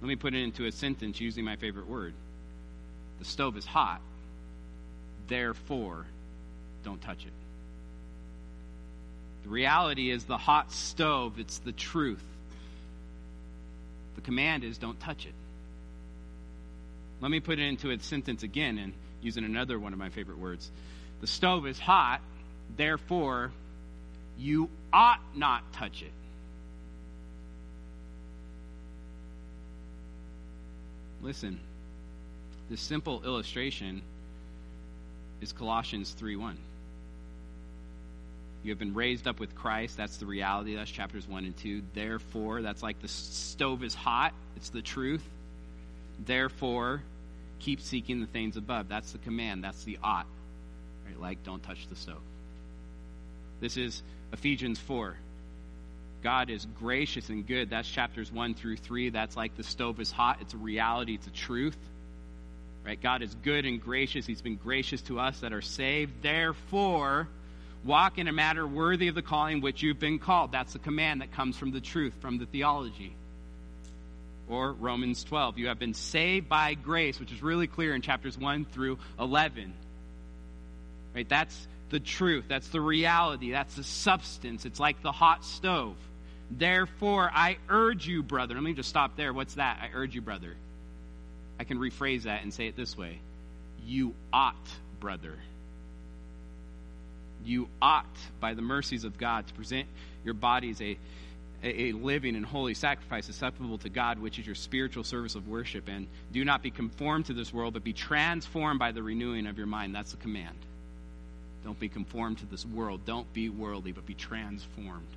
Let 0.00 0.08
me 0.08 0.16
put 0.16 0.34
it 0.34 0.42
into 0.42 0.66
a 0.66 0.72
sentence 0.72 1.20
using 1.20 1.44
my 1.44 1.56
favorite 1.56 1.88
word. 1.88 2.14
The 3.18 3.24
stove 3.24 3.56
is 3.56 3.66
hot, 3.66 4.00
therefore, 5.26 6.06
don't 6.84 7.00
touch 7.00 7.24
it. 7.24 7.32
The 9.42 9.48
reality 9.48 10.10
is 10.10 10.24
the 10.24 10.36
hot 10.36 10.72
stove, 10.72 11.38
it's 11.38 11.58
the 11.58 11.72
truth. 11.72 12.22
The 14.14 14.20
command 14.20 14.64
is 14.64 14.78
don't 14.78 14.98
touch 15.00 15.26
it. 15.26 15.34
Let 17.20 17.30
me 17.30 17.40
put 17.40 17.58
it 17.58 17.66
into 17.66 17.90
a 17.90 17.98
sentence 17.98 18.42
again 18.42 18.78
and 18.78 18.92
using 19.20 19.44
another 19.44 19.78
one 19.78 19.92
of 19.92 19.98
my 19.98 20.10
favorite 20.10 20.38
words. 20.38 20.70
The 21.20 21.26
stove 21.26 21.66
is 21.66 21.78
hot, 21.78 22.20
therefore, 22.76 23.50
you 24.38 24.68
ought 24.92 25.20
not 25.34 25.72
touch 25.72 26.02
it. 26.02 26.12
Listen, 31.22 31.58
this 32.70 32.80
simple 32.80 33.22
illustration 33.24 34.02
is 35.40 35.52
Colossians 35.52 36.12
3 36.12 36.36
1. 36.36 36.58
You 38.62 38.70
have 38.70 38.78
been 38.78 38.94
raised 38.94 39.26
up 39.26 39.40
with 39.40 39.54
Christ. 39.54 39.96
That's 39.96 40.16
the 40.16 40.26
reality. 40.26 40.74
That's 40.74 40.90
chapters 40.90 41.26
1 41.28 41.44
and 41.44 41.56
2. 41.56 41.82
Therefore, 41.94 42.60
that's 42.62 42.82
like 42.82 43.00
the 43.00 43.08
stove 43.08 43.84
is 43.84 43.94
hot. 43.94 44.32
It's 44.56 44.70
the 44.70 44.82
truth. 44.82 45.22
Therefore, 46.24 47.02
keep 47.60 47.80
seeking 47.80 48.20
the 48.20 48.26
things 48.26 48.56
above. 48.56 48.88
That's 48.88 49.12
the 49.12 49.18
command. 49.18 49.62
That's 49.62 49.84
the 49.84 49.98
ought. 50.02 50.26
Right? 51.06 51.20
Like, 51.20 51.44
don't 51.44 51.62
touch 51.62 51.86
the 51.88 51.96
stove. 51.96 52.20
This 53.60 53.76
is 53.76 54.02
Ephesians 54.32 54.78
4. 54.78 55.16
God 56.22 56.50
is 56.50 56.66
gracious 56.78 57.28
and 57.28 57.46
good. 57.46 57.70
That's 57.70 57.88
chapters 57.88 58.32
1 58.32 58.54
through 58.54 58.76
3. 58.76 59.10
That's 59.10 59.36
like 59.36 59.56
the 59.56 59.62
stove 59.62 60.00
is 60.00 60.10
hot. 60.10 60.38
It's 60.40 60.54
a 60.54 60.58
reality, 60.58 61.14
it's 61.14 61.26
a 61.26 61.30
truth. 61.30 61.76
Right? 62.84 63.00
God 63.00 63.22
is 63.22 63.34
good 63.42 63.66
and 63.66 63.80
gracious. 63.82 64.26
He's 64.26 64.40
been 64.40 64.56
gracious 64.56 65.02
to 65.02 65.20
us 65.20 65.40
that 65.40 65.52
are 65.52 65.60
saved. 65.60 66.22
Therefore, 66.22 67.28
Walk 67.84 68.18
in 68.18 68.28
a 68.28 68.32
manner 68.32 68.66
worthy 68.66 69.08
of 69.08 69.14
the 69.14 69.22
calling 69.22 69.60
which 69.60 69.82
you've 69.82 70.00
been 70.00 70.18
called. 70.18 70.52
That's 70.52 70.72
the 70.72 70.78
command 70.78 71.20
that 71.20 71.32
comes 71.32 71.56
from 71.56 71.70
the 71.70 71.80
truth, 71.80 72.14
from 72.20 72.38
the 72.38 72.46
theology. 72.46 73.14
Or 74.48 74.72
Romans 74.72 75.22
12. 75.24 75.58
You 75.58 75.68
have 75.68 75.78
been 75.78 75.94
saved 75.94 76.48
by 76.48 76.74
grace, 76.74 77.20
which 77.20 77.32
is 77.32 77.42
really 77.42 77.66
clear 77.66 77.94
in 77.94 78.02
chapters 78.02 78.36
1 78.36 78.64
through 78.66 78.98
11. 79.18 79.72
Right? 81.14 81.28
That's 81.28 81.68
the 81.90 82.00
truth. 82.00 82.46
That's 82.48 82.68
the 82.68 82.80
reality. 82.80 83.52
That's 83.52 83.74
the 83.74 83.84
substance. 83.84 84.64
It's 84.64 84.80
like 84.80 85.02
the 85.02 85.12
hot 85.12 85.44
stove. 85.44 85.96
Therefore, 86.50 87.30
I 87.32 87.58
urge 87.68 88.06
you, 88.06 88.22
brother. 88.22 88.54
Let 88.54 88.62
me 88.62 88.72
just 88.72 88.88
stop 88.88 89.16
there. 89.16 89.32
What's 89.32 89.54
that? 89.54 89.78
I 89.82 89.90
urge 89.94 90.14
you, 90.14 90.20
brother. 90.20 90.54
I 91.60 91.64
can 91.64 91.78
rephrase 91.78 92.22
that 92.22 92.42
and 92.42 92.54
say 92.54 92.66
it 92.68 92.76
this 92.76 92.96
way 92.96 93.18
You 93.84 94.14
ought, 94.32 94.56
brother 95.00 95.34
you 97.44 97.68
ought, 97.80 98.06
by 98.40 98.54
the 98.54 98.62
mercies 98.62 99.04
of 99.04 99.18
God, 99.18 99.46
to 99.46 99.54
present 99.54 99.88
your 100.24 100.34
bodies 100.34 100.80
a, 100.80 100.98
a, 101.62 101.92
living 101.92 102.36
and 102.36 102.44
holy 102.44 102.74
sacrifice 102.74 103.28
acceptable 103.28 103.78
to 103.78 103.88
God, 103.88 104.18
which 104.18 104.38
is 104.38 104.46
your 104.46 104.54
spiritual 104.54 105.04
service 105.04 105.34
of 105.34 105.48
worship. 105.48 105.88
And 105.88 106.06
do 106.32 106.44
not 106.44 106.62
be 106.62 106.70
conformed 106.70 107.26
to 107.26 107.32
this 107.32 107.52
world, 107.52 107.74
but 107.74 107.84
be 107.84 107.92
transformed 107.92 108.78
by 108.78 108.92
the 108.92 109.02
renewing 109.02 109.46
of 109.46 109.56
your 109.56 109.66
mind. 109.66 109.94
That's 109.94 110.12
the 110.12 110.18
command. 110.18 110.56
Don't 111.64 111.78
be 111.78 111.88
conformed 111.88 112.38
to 112.38 112.46
this 112.46 112.64
world. 112.64 113.00
Don't 113.04 113.32
be 113.32 113.48
worldly, 113.48 113.92
but 113.92 114.06
be 114.06 114.14
transformed. 114.14 115.08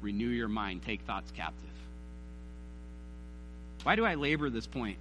Renew 0.00 0.28
your 0.28 0.48
mind. 0.48 0.82
Take 0.84 1.02
thoughts 1.02 1.30
captive. 1.36 1.64
Why 3.82 3.96
do 3.96 4.04
I 4.04 4.14
labor 4.14 4.50
this 4.50 4.66
point? 4.66 4.98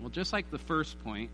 Well, 0.00 0.10
just 0.10 0.32
like 0.32 0.50
the 0.50 0.58
first 0.58 1.02
point, 1.04 1.30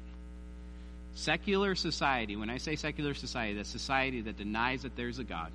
Secular 1.15 1.75
society, 1.75 2.37
when 2.37 2.51
I 2.51 2.59
say 2.59 2.77
secular 2.77 3.15
society, 3.15 3.55
that's 3.55 3.69
society 3.69 4.23
that 4.23 4.37
denies 4.37 4.83
that 4.83 4.97
there's 4.97 5.19
a 5.19 5.25
God. 5.25 5.51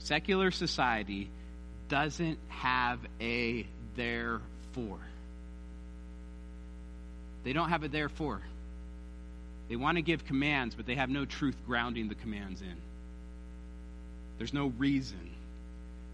Secular 0.00 0.50
society 0.50 1.30
doesn't 1.88 2.38
have 2.48 2.98
a 3.20 3.66
therefore. 3.96 4.98
They 7.44 7.52
don't 7.52 7.68
have 7.68 7.84
a 7.84 7.88
therefore. 7.88 8.42
They 9.68 9.76
want 9.76 9.96
to 9.96 10.02
give 10.02 10.26
commands, 10.26 10.74
but 10.74 10.86
they 10.86 10.96
have 10.96 11.10
no 11.10 11.24
truth 11.24 11.56
grounding 11.66 12.08
the 12.08 12.14
commands 12.14 12.60
in. 12.60 12.76
There's 14.38 14.52
no 14.52 14.66
reason. 14.78 15.30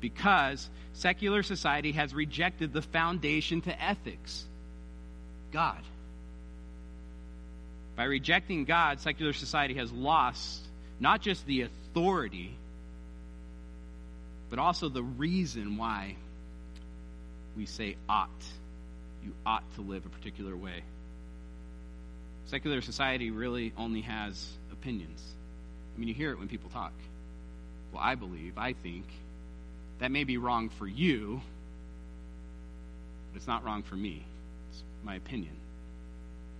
Because 0.01 0.69
secular 0.95 1.43
society 1.43 1.93
has 1.93 2.15
rejected 2.15 2.73
the 2.73 2.83
foundation 2.83 3.61
to 3.63 3.83
ethics 3.83 4.47
God. 5.53 5.81
By 7.97 8.05
rejecting 8.05 8.65
God, 8.65 9.01
secular 9.01 9.33
society 9.33 9.75
has 9.75 9.93
lost 9.93 10.61
not 10.99 11.21
just 11.21 11.45
the 11.47 11.63
authority, 11.63 12.55
but 14.49 14.59
also 14.59 14.89
the 14.89 15.03
reason 15.03 15.77
why 15.77 16.17
we 17.57 17.67
say 17.67 17.97
ought. 18.09 18.29
You 19.25 19.33
ought 19.45 19.65
to 19.75 19.83
live 19.83 20.07
a 20.07 20.09
particular 20.09 20.57
way. 20.57 20.83
Secular 22.47 22.81
society 22.81 23.31
really 23.31 23.73
only 23.77 24.01
has 24.01 24.49
opinions. 24.73 25.23
I 25.95 25.99
mean, 25.99 26.09
you 26.09 26.15
hear 26.15 26.33
it 26.33 26.39
when 26.39 26.49
people 26.49 26.71
talk. 26.71 26.93
Well, 27.93 28.03
I 28.03 28.15
believe, 28.15 28.57
I 28.57 28.73
think. 28.73 29.05
That 30.01 30.11
may 30.11 30.25
be 30.25 30.39
wrong 30.39 30.71
for 30.71 30.87
you, 30.87 31.41
but 33.31 33.37
it's 33.37 33.47
not 33.47 33.65
wrong 33.65 33.83
for 33.83 33.97
me. 33.97 34.25
It's 34.71 34.83
my 35.05 35.15
opinion, 35.15 35.55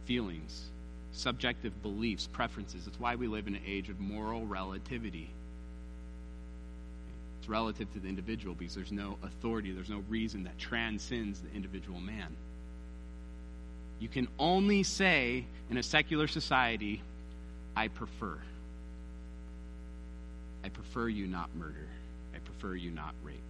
feelings, 0.05 0.69
subjective 1.13 1.83
beliefs, 1.83 2.29
preferences. 2.31 2.87
It's 2.87 3.01
why 3.01 3.17
we 3.17 3.27
live 3.27 3.47
in 3.47 3.55
an 3.55 3.63
age 3.67 3.89
of 3.89 3.99
moral 3.99 4.47
relativity. 4.47 5.31
It's 7.41 7.49
relative 7.49 7.91
to 7.95 7.99
the 7.99 8.09
individual 8.09 8.55
because 8.55 8.75
there's 8.75 8.93
no 8.93 9.17
authority, 9.23 9.73
there's 9.73 9.89
no 9.89 10.05
reason 10.11 10.45
that 10.45 10.59
transcends 10.59 11.41
the 11.41 11.51
individual 11.55 11.99
man. 11.99 12.37
You 14.01 14.09
can 14.09 14.29
only 14.39 14.83
say 14.83 15.47
in 15.71 15.79
a 15.79 15.83
secular 15.83 16.27
society, 16.27 17.03
I 17.75 17.89
prefer. 17.89 18.39
I 20.63 20.69
prefer 20.69 21.09
you 21.09 21.27
not 21.27 21.55
murder. 21.57 21.89
Prefer 22.61 22.77
you 22.77 22.91
not 22.91 23.15
rape. 23.23 23.41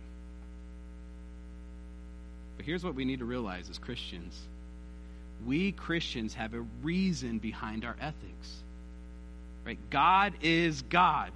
But 2.57 2.65
here's 2.65 2.85
what 2.85 2.95
we 2.95 3.05
need 3.05 3.19
to 3.19 3.25
realize 3.25 3.69
as 3.69 3.79
Christians 3.79 4.39
we 5.45 5.73
Christians 5.73 6.35
have 6.35 6.53
a 6.53 6.61
reason 6.83 7.39
behind 7.39 7.85
our 7.85 7.97
ethics. 7.99 8.63
Right? 9.65 9.79
God 9.89 10.35
is 10.43 10.83
God. 10.83 11.33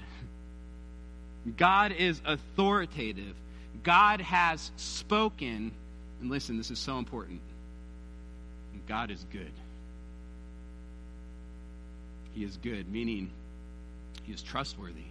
God 1.56 1.92
is 1.92 2.20
authoritative. 2.24 3.34
God 3.82 4.20
has 4.20 4.70
spoken. 4.76 5.72
And 6.20 6.30
listen, 6.30 6.58
this 6.58 6.70
is 6.70 6.78
so 6.78 6.98
important. 6.98 7.40
God 8.86 9.10
is 9.10 9.24
good. 9.32 9.52
He 12.34 12.44
is 12.44 12.58
good, 12.58 12.92
meaning 12.92 13.30
he 14.24 14.32
is 14.34 14.42
trustworthy. 14.42 15.04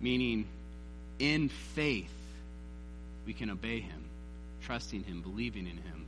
Meaning, 0.00 0.46
in 1.18 1.48
faith, 1.48 2.10
we 3.26 3.32
can 3.32 3.50
obey 3.50 3.80
him, 3.80 4.04
trusting 4.62 5.04
him, 5.04 5.20
believing 5.20 5.66
in 5.66 5.76
him. 5.76 6.06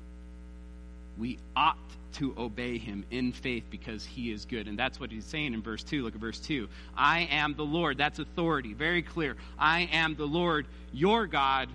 We 1.18 1.38
ought 1.54 1.76
to 2.14 2.34
obey 2.36 2.78
him 2.78 3.04
in 3.10 3.32
faith 3.32 3.64
because 3.70 4.04
he 4.04 4.32
is 4.32 4.44
good. 4.44 4.68
And 4.68 4.78
that's 4.78 4.98
what 4.98 5.10
he's 5.10 5.24
saying 5.24 5.54
in 5.54 5.62
verse 5.62 5.82
2. 5.82 6.02
Look 6.02 6.14
at 6.14 6.20
verse 6.20 6.38
2. 6.40 6.68
I 6.96 7.28
am 7.30 7.54
the 7.54 7.64
Lord. 7.64 7.98
That's 7.98 8.18
authority. 8.18 8.72
Very 8.74 9.02
clear. 9.02 9.36
I 9.58 9.88
am 9.92 10.14
the 10.14 10.26
Lord, 10.26 10.66
your 10.92 11.26
God, 11.26 11.68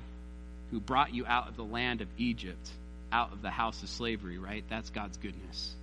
who 0.71 0.80
brought 0.80 1.13
you 1.13 1.25
out 1.25 1.47
of 1.47 1.56
the 1.56 1.63
land 1.63 2.01
of 2.01 2.08
Egypt, 2.17 2.69
out 3.12 3.32
of 3.32 3.41
the 3.41 3.49
house 3.49 3.82
of 3.84 3.89
slavery, 3.89 4.38
right? 4.38 4.63
That's 4.69 4.89
God's 4.89 5.17
goodness. 5.17 5.73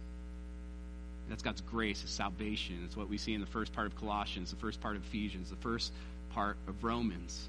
That's 1.28 1.42
God's 1.42 1.62
grace, 1.62 2.02
His 2.02 2.10
salvation. 2.10 2.82
It's 2.84 2.96
what 2.96 3.08
we 3.08 3.16
see 3.16 3.34
in 3.34 3.40
the 3.40 3.46
first 3.46 3.72
part 3.72 3.86
of 3.86 3.96
Colossians, 3.96 4.50
the 4.50 4.56
first 4.56 4.80
part 4.80 4.96
of 4.96 5.02
Ephesians, 5.04 5.50
the 5.50 5.56
first 5.56 5.90
part 6.34 6.56
of 6.66 6.82
Romans. 6.82 7.48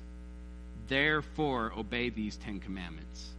Therefore, 0.88 1.74
obey 1.76 2.10
these 2.10 2.38
Ten 2.38 2.60
Commandments. 2.60 3.30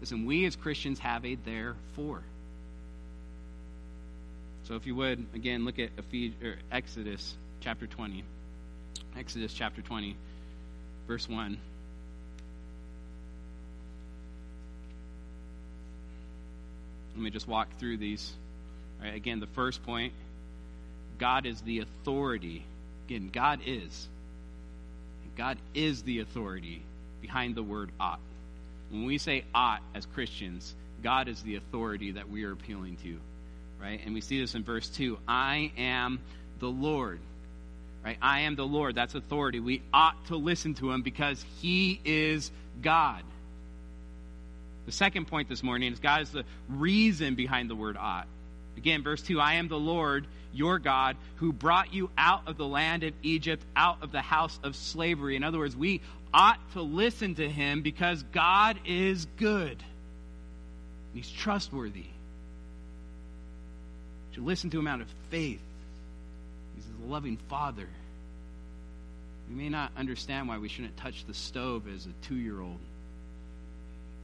Listen, 0.00 0.26
we 0.26 0.44
as 0.44 0.56
Christians 0.56 0.98
have 0.98 1.24
a 1.24 1.36
therefore. 1.36 2.22
So 4.64 4.74
if 4.74 4.86
you 4.86 4.94
would, 4.96 5.24
again, 5.34 5.64
look 5.64 5.78
at 5.78 5.90
Exodus 6.70 7.34
chapter 7.60 7.86
20. 7.86 8.24
Exodus 9.16 9.54
chapter 9.54 9.80
20, 9.80 10.16
verse 11.06 11.28
1. 11.28 11.58
Let 17.14 17.22
me 17.22 17.30
just 17.30 17.48
walk 17.48 17.68
through 17.78 17.96
these. 17.96 18.30
Right, 19.00 19.14
again, 19.14 19.40
the 19.40 19.46
first 19.46 19.82
point 19.84 20.12
God 21.18 21.46
is 21.46 21.60
the 21.62 21.78
authority. 21.78 22.64
Again, 23.06 23.30
God 23.32 23.60
is. 23.64 24.08
God 25.36 25.58
is 25.74 26.02
the 26.02 26.20
authority 26.20 26.82
behind 27.20 27.54
the 27.54 27.62
word 27.62 27.90
ought. 28.00 28.20
When 28.90 29.04
we 29.04 29.18
say 29.18 29.44
ought 29.54 29.82
as 29.94 30.06
Christians, 30.06 30.74
God 31.02 31.28
is 31.28 31.42
the 31.42 31.56
authority 31.56 32.12
that 32.12 32.28
we 32.28 32.44
are 32.44 32.52
appealing 32.52 32.96
to. 33.02 33.18
Right? 33.80 34.00
And 34.04 34.14
we 34.14 34.20
see 34.20 34.40
this 34.40 34.54
in 34.54 34.64
verse 34.64 34.88
2. 34.88 35.18
I 35.28 35.70
am 35.76 36.20
the 36.60 36.68
Lord. 36.68 37.20
Right? 38.04 38.16
I 38.22 38.40
am 38.40 38.56
the 38.56 38.66
Lord. 38.66 38.94
That's 38.94 39.14
authority. 39.14 39.60
We 39.60 39.82
ought 39.92 40.26
to 40.26 40.36
listen 40.36 40.74
to 40.74 40.90
him 40.90 41.02
because 41.02 41.44
he 41.60 42.00
is 42.04 42.50
God. 42.80 43.22
The 44.86 44.92
second 44.92 45.26
point 45.26 45.48
this 45.48 45.62
morning 45.62 45.92
is 45.92 45.98
God 45.98 46.22
is 46.22 46.30
the 46.30 46.44
reason 46.68 47.34
behind 47.34 47.68
the 47.68 47.74
word 47.74 47.96
ought. 47.96 48.28
Again, 48.76 49.02
verse 49.02 49.22
2 49.22 49.40
I 49.40 49.54
am 49.54 49.68
the 49.68 49.78
Lord, 49.78 50.26
your 50.52 50.78
God, 50.78 51.16
who 51.36 51.52
brought 51.52 51.94
you 51.94 52.10
out 52.16 52.48
of 52.48 52.56
the 52.56 52.66
land 52.66 53.02
of 53.02 53.14
Egypt, 53.22 53.64
out 53.74 54.02
of 54.02 54.12
the 54.12 54.20
house 54.20 54.58
of 54.62 54.76
slavery. 54.76 55.36
In 55.36 55.44
other 55.44 55.58
words, 55.58 55.76
we 55.76 56.00
ought 56.32 56.60
to 56.72 56.82
listen 56.82 57.34
to 57.36 57.48
him 57.48 57.82
because 57.82 58.22
God 58.32 58.78
is 58.84 59.26
good. 59.36 59.82
He's 61.14 61.30
trustworthy. 61.30 62.00
You 62.00 62.06
should 64.32 64.44
listen 64.44 64.70
to 64.70 64.78
him 64.78 64.86
out 64.86 65.00
of 65.00 65.08
faith. 65.30 65.62
He's 66.74 66.84
a 67.02 67.10
loving 67.10 67.38
father. 67.48 67.88
We 69.48 69.54
may 69.54 69.68
not 69.68 69.92
understand 69.96 70.48
why 70.48 70.58
we 70.58 70.68
shouldn't 70.68 70.96
touch 70.96 71.24
the 71.24 71.34
stove 71.34 71.84
as 71.88 72.06
a 72.06 72.12
two 72.26 72.34
year 72.34 72.60
old, 72.60 72.80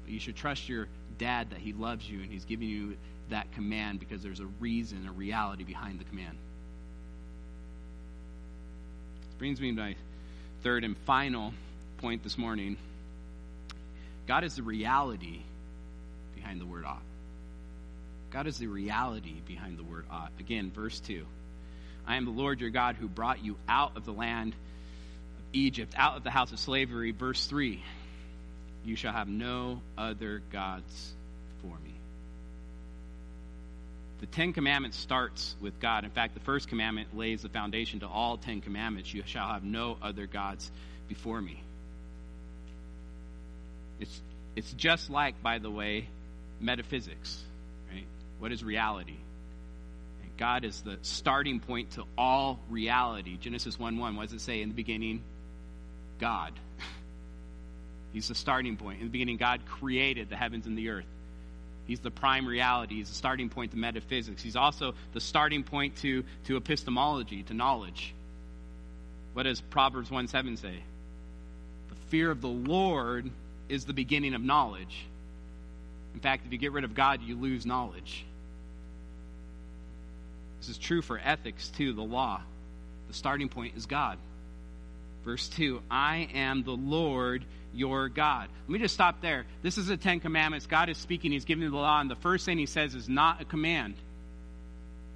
but 0.05 0.13
you 0.13 0.21
should 0.21 0.37
trust 0.37 0.69
your 0.69 0.89
dad 1.19 1.51
that 1.51 1.61
he 1.61 1.73
loves 1.73 2.09
you 2.09 2.21
and 2.21 2.31
he's 2.31 2.45
giving 2.45 2.69
you 2.69 2.97
that 3.33 3.53
command 3.53 3.99
because 3.99 4.23
there's 4.23 4.41
a 4.41 4.47
reason, 4.61 5.07
a 5.07 5.13
reality 5.13 5.65
behind 5.65 5.99
the 5.99 6.05
command. 6.05 6.37
This 9.27 9.35
brings 9.39 9.61
me 9.61 9.75
to 9.75 9.77
my 9.77 9.97
third 10.63 10.85
and 10.85 10.97
final 10.99 11.53
point 11.99 12.23
this 12.23 12.39
morning. 12.39 12.77
God 14.27 14.45
is 14.45 14.57
the 14.57 14.63
reality 14.63 15.41
behind 16.35 16.61
the 16.61 16.67
word 16.67 16.85
ought. 16.85 17.03
God 18.31 18.47
is 18.47 18.57
the 18.57 18.69
reality 18.69 19.35
behind 19.47 19.77
the 19.77 19.85
word 19.85 20.07
ought. 20.11 20.33
Again, 20.39 20.71
verse 20.71 21.01
2. 21.01 21.27
I 22.07 22.17
am 22.17 22.25
the 22.25 22.31
Lord 22.31 22.61
your 22.61 22.71
God 22.71 22.97
who 22.97 23.09
brought 23.09 23.45
you 23.45 23.57
out 23.69 23.97
of 23.97 24.05
the 24.05 24.13
land 24.13 24.55
of 24.55 25.45
Egypt, 25.53 25.95
out 25.97 26.17
of 26.17 26.25
the 26.25 26.31
house 26.31 26.53
of 26.53 26.59
slavery. 26.59 27.13
Verse 27.13 27.47
3 27.47 27.83
You 28.85 28.97
shall 28.97 29.13
have 29.13 29.29
no 29.29 29.81
other 29.99 30.43
gods 30.51 31.13
for 31.61 31.77
me 31.85 31.93
the 34.23 34.27
Ten 34.29 34.53
Commandments 34.53 34.97
starts 34.97 35.57
with 35.61 35.81
God. 35.81 36.05
In 36.05 36.11
fact, 36.11 36.35
the 36.35 36.41
first 36.41 36.69
commandment 36.69 37.17
lays 37.17 37.43
the 37.43 37.49
foundation 37.49 37.99
to 38.01 38.07
all 38.07 38.37
Ten 38.37 38.61
Commandments. 38.61 39.13
You 39.13 39.25
shall 39.27 39.49
have 39.49 39.65
no 39.65 39.99
other 40.01 40.29
gods 40.29 40.71
before 41.09 41.43
me. 41.43 41.61
It's, 43.99 44.23
it's 44.55 44.73
just 44.75 45.11
like, 45.11 45.43
by 45.43 45.59
the 45.59 45.73
way, 45.73 46.07
metaphysics. 46.61 47.43
Right? 47.93 48.07
What 48.39 48.53
is 48.53 48.63
reality? 48.63 49.17
God 50.39 50.65
is 50.65 50.83
the 50.83 50.99
starting 51.03 51.59
point 51.59 51.91
to 51.93 52.05
all 52.17 52.61
reality. 52.71 53.37
Genesis 53.37 53.77
1 53.77 53.99
1, 53.99 54.15
what 54.15 54.23
does 54.23 54.35
it 54.35 54.41
say? 54.41 54.63
In 54.63 54.69
the 54.69 54.75
beginning, 54.77 55.25
God. 56.21 56.53
He's 58.13 58.29
the 58.29 58.37
starting 58.37 58.77
point. 58.77 59.01
In 59.01 59.07
the 59.07 59.11
beginning, 59.11 59.37
God 59.37 59.67
created 59.67 60.31
the 60.31 60.37
heavens 60.37 60.67
and 60.67 60.79
the 60.79 60.91
earth. 60.91 61.07
He's 61.87 62.01
the 62.01 62.11
prime 62.11 62.47
reality. 62.47 62.97
He's 62.97 63.09
the 63.09 63.15
starting 63.15 63.49
point 63.49 63.73
to 63.73 63.77
metaphysics. 63.77 64.43
He's 64.43 64.57
also 64.57 64.95
the 65.13 65.21
starting 65.21 65.65
point 65.65 65.97
to, 65.97 66.25
to 66.45 66.57
epistemology, 66.57 67.43
to 67.45 67.55
knowledge. 67.55 68.15
What 69.33 69.45
does 69.45 69.61
Proverbs 69.61 70.11
1 70.11 70.29
7 70.29 70.57
say? 70.57 70.83
The 71.89 71.95
fear 72.09 72.31
of 72.31 72.41
the 72.41 72.49
Lord 72.49 73.31
is 73.69 73.85
the 73.85 73.93
beginning 73.93 74.35
of 74.35 74.43
knowledge. 74.43 75.07
In 76.15 76.21
fact, 76.21 76.47
if 76.47 76.53
you 76.53 76.59
get 76.59 76.73
rid 76.73 76.85
of 76.85 76.95
God, 76.95 77.23
you 77.23 77.37
lose 77.37 77.65
knowledge. 77.65 78.25
This 80.61 80.69
is 80.69 80.79
true 80.79 81.03
for 81.03 81.19
ethics, 81.19 81.69
too, 81.69 81.93
the 81.93 82.03
law. 82.03 82.43
The 83.09 83.15
starting 83.15 83.49
point 83.49 83.77
is 83.77 83.87
God. 83.87 84.19
Verse 85.25 85.49
2 85.49 85.83
I 85.91 86.29
am 86.35 86.63
the 86.63 86.77
Lord 86.77 87.45
your 87.75 88.09
God. 88.09 88.49
Let 88.67 88.73
me 88.73 88.79
just 88.79 88.95
stop 88.95 89.21
there. 89.21 89.45
This 89.63 89.79
is 89.79 89.87
the 89.87 89.97
Ten 89.97 90.21
Commandments. 90.21 90.67
God 90.67 90.89
is 90.89 90.99
speaking, 90.99 91.33
He's 91.33 91.45
giving 91.45 91.71
the 91.71 91.77
law, 91.77 92.01
and 92.01 92.11
the 92.11 92.17
first 92.17 92.45
thing 92.45 92.59
He 92.59 92.67
says 92.67 92.95
is 92.95 93.09
not 93.09 93.41
a 93.41 93.45
command, 93.45 93.95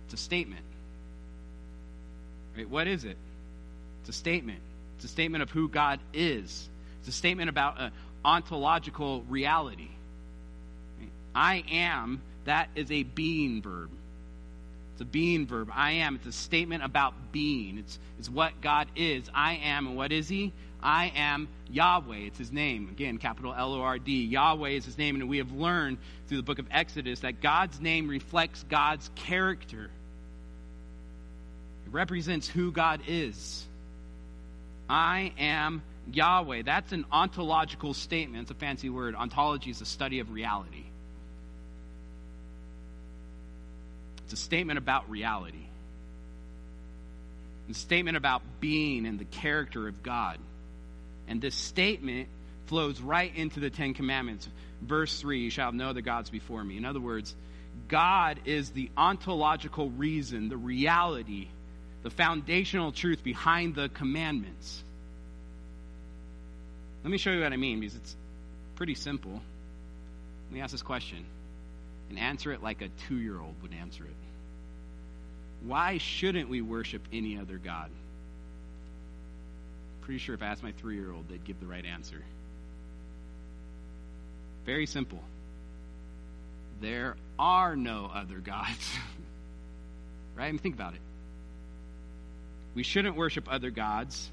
it's 0.06 0.14
a 0.14 0.16
statement. 0.16 0.64
Right? 2.56 2.68
What 2.68 2.86
is 2.86 3.04
it? 3.04 3.16
It's 4.00 4.10
a 4.10 4.18
statement. 4.18 4.60
It's 4.96 5.04
a 5.04 5.08
statement 5.08 5.42
of 5.42 5.50
who 5.50 5.68
God 5.68 6.00
is. 6.14 6.68
It's 7.00 7.08
a 7.08 7.12
statement 7.12 7.50
about 7.50 7.80
an 7.80 7.92
ontological 8.24 9.22
reality. 9.28 9.90
Right? 10.98 11.10
I 11.34 11.64
am, 11.70 12.22
that 12.44 12.70
is 12.74 12.90
a 12.90 13.02
being 13.02 13.60
verb. 13.62 13.90
It's 14.96 15.02
a 15.02 15.04
being 15.04 15.46
verb. 15.46 15.70
I 15.74 15.92
am. 15.92 16.14
It's 16.14 16.26
a 16.26 16.32
statement 16.32 16.82
about 16.82 17.30
being. 17.30 17.76
It's, 17.76 17.98
it's 18.18 18.30
what 18.30 18.62
God 18.62 18.88
is. 18.96 19.28
I 19.34 19.56
am. 19.56 19.86
And 19.88 19.94
what 19.94 20.10
is 20.10 20.26
He? 20.26 20.54
I 20.82 21.12
am 21.14 21.48
Yahweh. 21.70 22.16
It's 22.16 22.38
His 22.38 22.50
name. 22.50 22.88
Again, 22.90 23.18
capital 23.18 23.52
L 23.54 23.74
O 23.74 23.82
R 23.82 23.98
D. 23.98 24.24
Yahweh 24.24 24.70
is 24.70 24.86
His 24.86 24.96
name. 24.96 25.16
And 25.16 25.28
we 25.28 25.36
have 25.36 25.52
learned 25.52 25.98
through 26.28 26.38
the 26.38 26.42
book 26.42 26.58
of 26.58 26.66
Exodus 26.70 27.20
that 27.20 27.42
God's 27.42 27.78
name 27.78 28.08
reflects 28.08 28.64
God's 28.70 29.10
character, 29.16 29.90
it 31.86 31.92
represents 31.92 32.48
who 32.48 32.72
God 32.72 33.02
is. 33.06 33.66
I 34.88 35.34
am 35.38 35.82
Yahweh. 36.10 36.62
That's 36.62 36.92
an 36.92 37.04
ontological 37.12 37.92
statement. 37.92 38.44
It's 38.44 38.50
a 38.50 38.54
fancy 38.54 38.88
word. 38.88 39.14
Ontology 39.14 39.68
is 39.68 39.80
the 39.80 39.84
study 39.84 40.20
of 40.20 40.30
reality. 40.30 40.84
It's 44.26 44.32
a 44.32 44.36
statement 44.36 44.76
about 44.76 45.08
reality. 45.08 45.62
It's 47.68 47.78
a 47.78 47.80
statement 47.80 48.16
about 48.16 48.42
being 48.58 49.06
and 49.06 49.20
the 49.20 49.24
character 49.24 49.86
of 49.86 50.02
God. 50.02 50.38
And 51.28 51.40
this 51.40 51.54
statement 51.54 52.28
flows 52.66 53.00
right 53.00 53.32
into 53.36 53.60
the 53.60 53.70
Ten 53.70 53.94
Commandments. 53.94 54.48
Verse 54.82 55.20
3 55.20 55.42
You 55.42 55.50
shall 55.50 55.70
know 55.70 55.92
the 55.92 56.02
gods 56.02 56.28
before 56.28 56.64
me. 56.64 56.76
In 56.76 56.84
other 56.84 56.98
words, 56.98 57.36
God 57.86 58.40
is 58.46 58.70
the 58.70 58.90
ontological 58.96 59.90
reason, 59.90 60.48
the 60.48 60.56
reality, 60.56 61.46
the 62.02 62.10
foundational 62.10 62.90
truth 62.90 63.22
behind 63.22 63.76
the 63.76 63.88
commandments. 63.90 64.82
Let 67.04 67.12
me 67.12 67.18
show 67.18 67.30
you 67.30 67.42
what 67.42 67.52
I 67.52 67.56
mean 67.56 67.78
because 67.78 67.94
it's 67.94 68.16
pretty 68.74 68.96
simple. 68.96 69.30
Let 69.30 70.52
me 70.52 70.60
ask 70.60 70.72
this 70.72 70.82
question 70.82 71.24
and 72.08 72.18
answer 72.18 72.52
it 72.52 72.62
like 72.62 72.82
a 72.82 72.88
two 73.08 73.16
year 73.16 73.38
old 73.38 73.54
would 73.62 73.72
answer 73.72 74.04
it. 74.04 74.15
Why 75.66 75.98
shouldn't 75.98 76.48
we 76.48 76.60
worship 76.60 77.02
any 77.12 77.38
other 77.38 77.58
God? 77.58 77.90
Pretty 80.02 80.18
sure 80.18 80.34
if 80.34 80.42
I 80.42 80.46
asked 80.46 80.62
my 80.62 80.72
three 80.72 80.96
year 80.96 81.10
old, 81.10 81.28
they'd 81.28 81.44
give 81.44 81.58
the 81.60 81.66
right 81.66 81.84
answer. 81.84 82.22
Very 84.64 84.86
simple. 84.86 85.22
There 86.80 87.16
are 87.38 87.74
no 87.74 88.10
other 88.12 88.38
gods. 88.38 88.94
right? 90.36 90.46
I 90.46 90.52
mean, 90.52 90.58
think 90.58 90.74
about 90.74 90.94
it. 90.94 91.00
We 92.74 92.82
shouldn't 92.82 93.16
worship 93.16 93.48
other 93.50 93.70
gods 93.70 94.30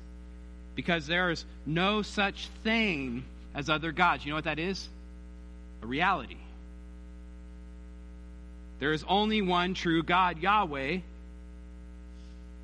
because 0.76 1.08
there 1.08 1.32
is 1.32 1.46
no 1.66 2.02
such 2.02 2.50
thing 2.64 3.24
as 3.56 3.70
other 3.70 3.92
gods. 3.92 4.26
You 4.26 4.32
know 4.32 4.36
what 4.36 4.44
that 4.46 4.60
is? 4.60 4.90
A 5.82 5.86
reality. 5.86 6.38
There 8.80 8.92
is 8.92 9.06
only 9.08 9.42
one 9.42 9.76
true 9.76 10.04
God, 10.04 10.40
Yahweh. 10.40 11.00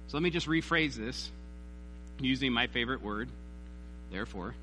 So 0.10 0.18
let 0.18 0.24
me 0.24 0.32
just 0.32 0.48
rephrase 0.48 0.96
this 0.96 1.30
using 2.20 2.52
my 2.52 2.66
favorite 2.66 3.04
word, 3.04 3.30
therefore. 4.12 4.56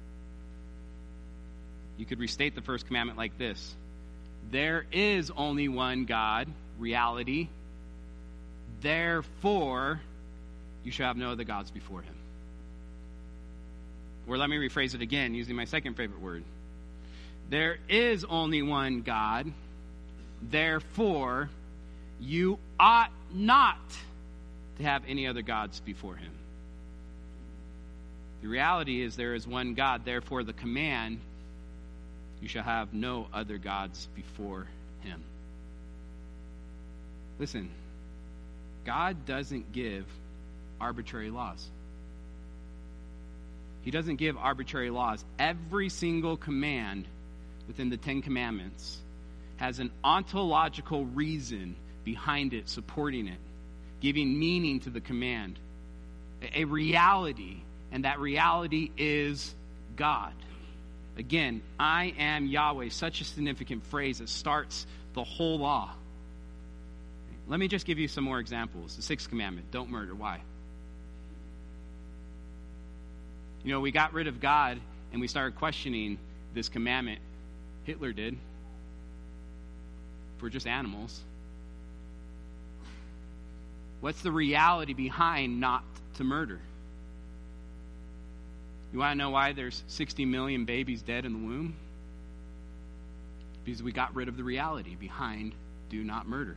You 1.97 2.05
could 2.05 2.19
restate 2.19 2.57
the 2.57 2.63
first 2.63 2.87
commandment 2.87 3.17
like 3.17 3.39
this 3.39 3.75
There 4.51 4.87
is 4.91 5.31
only 5.31 5.69
one 5.69 6.05
God, 6.05 6.49
reality. 6.81 7.49
Therefore, 8.81 10.01
you 10.83 10.91
shall 10.91 11.07
have 11.07 11.17
no 11.17 11.31
other 11.31 11.45
gods 11.45 11.71
before 11.71 12.03
him. 12.03 12.15
Or 14.27 14.37
let 14.39 14.51
me 14.51 14.57
rephrase 14.57 14.97
it 14.97 15.01
again 15.01 15.33
using 15.35 15.55
my 15.55 15.65
second 15.65 15.95
favorite 15.95 16.21
word. 16.21 16.43
There 17.51 17.79
is 17.89 18.25
only 18.25 18.63
one 18.63 19.03
God. 19.03 19.53
Therefore, 20.43 21.49
you 22.21 22.59
ought 22.81 23.13
not 23.33 23.79
to 24.79 24.83
have 24.83 25.03
any 25.09 25.27
other 25.27 25.43
gods 25.43 25.81
before 25.81 26.17
him. 26.17 26.33
The 28.43 28.49
reality 28.49 29.03
is 29.03 29.17
there 29.17 29.35
is 29.35 29.47
one 29.47 29.75
God. 29.75 30.05
Therefore, 30.05 30.45
the 30.45 30.53
command, 30.53 31.21
you 32.41 32.49
shall 32.49 32.63
have 32.63 32.93
no 32.93 33.27
other 33.33 33.59
gods 33.59 34.09
before 34.15 34.67
him. 35.01 35.23
Listen, 37.39 37.71
God 38.85 39.27
doesn't 39.27 39.73
give 39.73 40.05
arbitrary 40.81 41.31
laws. 41.31 41.67
He 43.83 43.91
doesn't 43.91 44.17
give 44.17 44.37
arbitrary 44.37 44.91
laws. 44.91 45.25
Every 45.39 45.89
single 45.89 46.37
command 46.37 47.07
within 47.69 47.89
the 47.89 47.97
Ten 47.97 48.23
Commandments 48.23 48.99
has 49.57 49.79
an 49.79 49.91
ontological 50.05 51.07
reason 51.07 51.77
behind 52.05 52.53
it, 52.53 52.69
supporting 52.69 53.27
it, 53.29 53.39
giving 54.01 54.39
meaning 54.39 54.81
to 54.81 54.91
the 54.91 55.01
command, 55.01 55.59
a 56.55 56.65
reality, 56.65 57.59
and 57.93 58.05
that 58.05 58.21
reality 58.21 58.91
is 58.97 59.55
God. 59.97 60.33
Again, 61.17 61.63
I 61.79 62.15
am 62.19 62.47
Yahweh, 62.47 62.91
such 62.91 63.21
a 63.21 63.25
significant 63.25 63.85
phrase 63.87 64.19
that 64.19 64.29
starts 64.29 64.87
the 65.15 65.25
whole 65.25 65.59
law. 65.59 65.91
Let 67.49 67.61
me 67.61 67.69
just 67.69 67.87
give 67.87 67.99
you 67.99 68.09
some 68.09 68.25
more 68.25 68.39
examples. 68.39 68.97
The 68.97 69.03
sixth 69.03 69.29
commandment 69.29 69.71
don't 69.71 69.91
murder. 69.91 70.15
Why? 70.15 70.41
You 73.65 73.73
know, 73.73 73.81
we 73.81 73.93
got 73.93 74.13
rid 74.13 74.27
of 74.27 74.41
God 74.41 74.79
and 75.13 75.21
we 75.21 75.29
started 75.29 75.57
questioning 75.57 76.19
this 76.55 76.69
commandment. 76.69 77.21
Hitler 77.85 78.13
did. 78.13 78.35
If 80.37 80.43
we're 80.43 80.51
just 80.51 80.67
animals. 80.67 81.21
What's 84.07 84.23
the 84.23 84.31
reality 84.31 84.93
behind 84.93 85.59
not 85.59 85.83
to 86.15 86.23
murder? 86.23 86.61
You 88.93 89.01
want 89.01 89.11
to 89.11 89.19
know 89.19 89.31
why 89.31 89.53
there's 89.53 89.83
60 89.89 90.25
million 90.27 90.65
babies 90.65 91.03
dead 91.03 91.25
in 91.25 91.33
the 91.33 91.39
womb? 91.41 91.75
Because 93.65 93.83
we 93.83 93.91
got 93.91 94.15
rid 94.15 94.29
of 94.29 94.37
the 94.37 94.45
reality 94.45 94.95
behind 94.95 95.55
do 95.91 96.05
not 96.05 96.29
murder. 96.29 96.57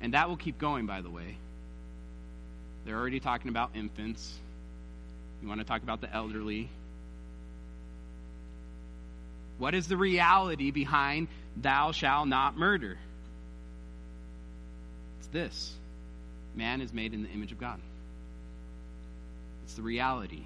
And 0.00 0.14
that 0.14 0.30
will 0.30 0.38
keep 0.38 0.56
going, 0.56 0.86
by 0.86 1.02
the 1.02 1.10
way. 1.10 1.36
They're 2.86 2.96
already 2.96 3.20
talking 3.20 3.50
about 3.50 3.72
infants. 3.74 4.32
You 5.42 5.48
want 5.48 5.60
to 5.60 5.66
talk 5.66 5.82
about 5.82 6.00
the 6.00 6.10
elderly? 6.10 6.70
What 9.58 9.74
is 9.74 9.86
the 9.86 9.98
reality 9.98 10.70
behind 10.70 11.28
thou 11.58 11.92
shalt 11.92 12.26
not 12.26 12.56
murder? 12.56 12.96
This 15.34 15.74
man 16.56 16.80
is 16.80 16.94
made 16.94 17.12
in 17.12 17.22
the 17.22 17.28
image 17.28 17.52
of 17.52 17.60
God. 17.60 17.78
It's 19.64 19.74
the 19.74 19.82
reality. 19.82 20.44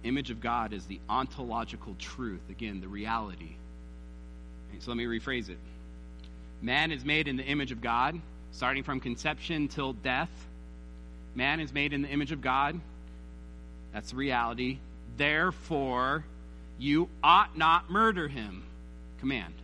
The 0.00 0.08
image 0.08 0.30
of 0.30 0.40
God 0.40 0.72
is 0.72 0.86
the 0.86 1.00
ontological 1.10 1.94
truth. 1.98 2.40
Again, 2.48 2.80
the 2.80 2.88
reality. 2.88 3.56
So 4.80 4.90
let 4.90 4.96
me 4.96 5.04
rephrase 5.04 5.50
it. 5.50 5.58
Man 6.62 6.90
is 6.90 7.04
made 7.04 7.28
in 7.28 7.36
the 7.36 7.44
image 7.44 7.72
of 7.72 7.82
God, 7.82 8.18
starting 8.52 8.82
from 8.82 9.00
conception 9.00 9.68
till 9.68 9.92
death. 9.92 10.30
Man 11.34 11.60
is 11.60 11.72
made 11.72 11.92
in 11.92 12.00
the 12.00 12.08
image 12.08 12.32
of 12.32 12.40
God 12.40 12.80
that's 13.92 14.10
the 14.10 14.16
reality. 14.16 14.78
Therefore, 15.16 16.24
you 16.78 17.08
ought 17.22 17.56
not 17.56 17.90
murder 17.90 18.28
him. 18.28 18.64
Command. 19.20 19.54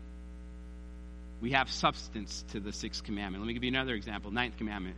We 1.40 1.52
have 1.52 1.70
substance 1.70 2.44
to 2.52 2.60
the 2.60 2.72
sixth 2.72 3.04
commandment. 3.04 3.42
Let 3.42 3.48
me 3.48 3.54
give 3.54 3.64
you 3.64 3.70
another 3.70 3.94
example. 3.94 4.30
Ninth 4.30 4.56
commandment. 4.56 4.96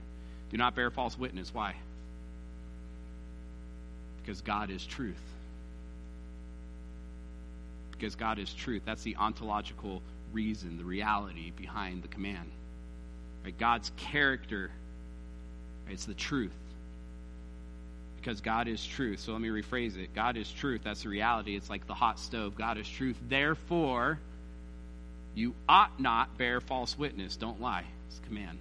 Do 0.50 0.56
not 0.56 0.74
bear 0.74 0.90
false 0.90 1.18
witness. 1.18 1.52
Why? 1.52 1.74
Because 4.22 4.40
God 4.40 4.70
is 4.70 4.84
truth. 4.84 5.20
Because 7.92 8.14
God 8.14 8.38
is 8.38 8.52
truth. 8.52 8.82
That's 8.86 9.02
the 9.02 9.16
ontological 9.16 10.02
reason, 10.32 10.78
the 10.78 10.84
reality 10.84 11.50
behind 11.50 12.02
the 12.02 12.08
command. 12.08 12.50
Right? 13.44 13.56
God's 13.58 13.92
character. 13.96 14.70
Right? 15.86 15.92
It's 15.92 16.06
the 16.06 16.14
truth 16.14 16.56
because 18.20 18.40
God 18.40 18.68
is 18.68 18.84
truth. 18.84 19.20
So 19.20 19.32
let 19.32 19.40
me 19.40 19.48
rephrase 19.48 19.96
it 19.96 20.14
God 20.14 20.36
is 20.36 20.50
truth. 20.50 20.82
That's 20.84 21.02
the 21.02 21.08
reality. 21.08 21.56
It's 21.56 21.70
like 21.70 21.86
the 21.86 21.94
hot 21.94 22.18
stove. 22.18 22.54
God 22.54 22.78
is 22.78 22.88
truth. 22.88 23.16
Therefore, 23.28 24.18
you 25.34 25.54
ought 25.68 25.98
not 26.00 26.36
bear 26.36 26.60
false 26.60 26.98
witness. 26.98 27.36
Don't 27.36 27.60
lie. 27.60 27.84
It's 28.08 28.18
a 28.18 28.26
command. 28.26 28.58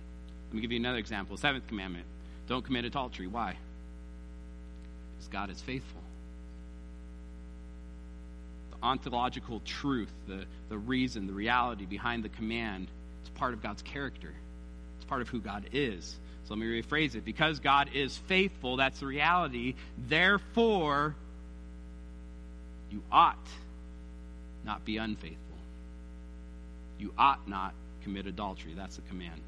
Let 0.48 0.56
me 0.56 0.62
give 0.62 0.72
you 0.72 0.80
another 0.80 0.98
example. 0.98 1.38
Seventh 1.38 1.68
commandment 1.68 2.06
don't 2.48 2.66
commit 2.66 2.86
adultery. 2.86 3.28
Why? 3.28 3.56
Because 5.16 5.28
God 5.30 5.50
is 5.50 5.62
faithful. 5.62 6.02
The 8.72 8.78
ontological 8.84 9.62
truth, 9.66 10.12
the, 10.28 10.46
the 10.70 10.78
reason, 10.78 11.28
the 11.28 11.34
reality 11.34 11.86
behind 11.86 12.24
the 12.24 12.30
command, 12.30 12.88
it's 13.22 13.30
part 13.30 13.54
of 13.54 13.62
God's 13.62 13.84
character, 13.84 14.34
it's 14.98 15.06
part 15.06 15.22
of 15.22 15.30
who 15.30 15.40
God 15.40 15.70
is. 15.74 16.18
So 16.46 16.56
let 16.56 16.60
me 16.60 16.82
rephrase 16.82 17.14
it. 17.14 17.24
Because 17.24 17.60
God 17.60 17.92
is 17.94 18.18
faithful, 18.18 18.78
that's 18.78 19.02
the 19.02 19.06
reality. 19.06 19.76
Therefore, 20.08 21.16
you 22.90 23.04
ought 23.12 23.38
not 24.66 24.84
be 24.84 24.98
unfaithful. 24.98 25.49
You 27.00 27.14
ought 27.18 27.48
not 27.48 27.74
commit 28.04 28.28
adultery. 28.28 28.74
That's 28.76 28.98
the 28.98 29.02
command. 29.04 29.42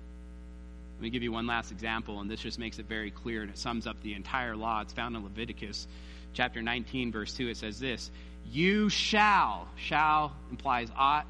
Let 0.97 1.03
me 1.03 1.09
give 1.09 1.23
you 1.23 1.31
one 1.31 1.47
last 1.47 1.71
example, 1.71 2.19
and 2.19 2.29
this 2.29 2.39
just 2.39 2.59
makes 2.59 2.79
it 2.79 2.85
very 2.85 3.11
clear, 3.11 3.41
and 3.41 3.51
it 3.51 3.57
sums 3.57 3.87
up 3.87 4.01
the 4.03 4.13
entire 4.13 4.55
law. 4.55 4.81
It's 4.81 4.93
found 4.93 5.15
in 5.15 5.23
Leviticus 5.23 5.87
chapter 6.33 6.61
19, 6.61 7.11
verse 7.11 7.33
2. 7.33 7.49
It 7.49 7.57
says 7.57 7.79
this 7.79 8.09
You 8.51 8.89
shall, 8.89 9.67
shall 9.75 10.33
implies 10.49 10.89
ought. 10.95 11.25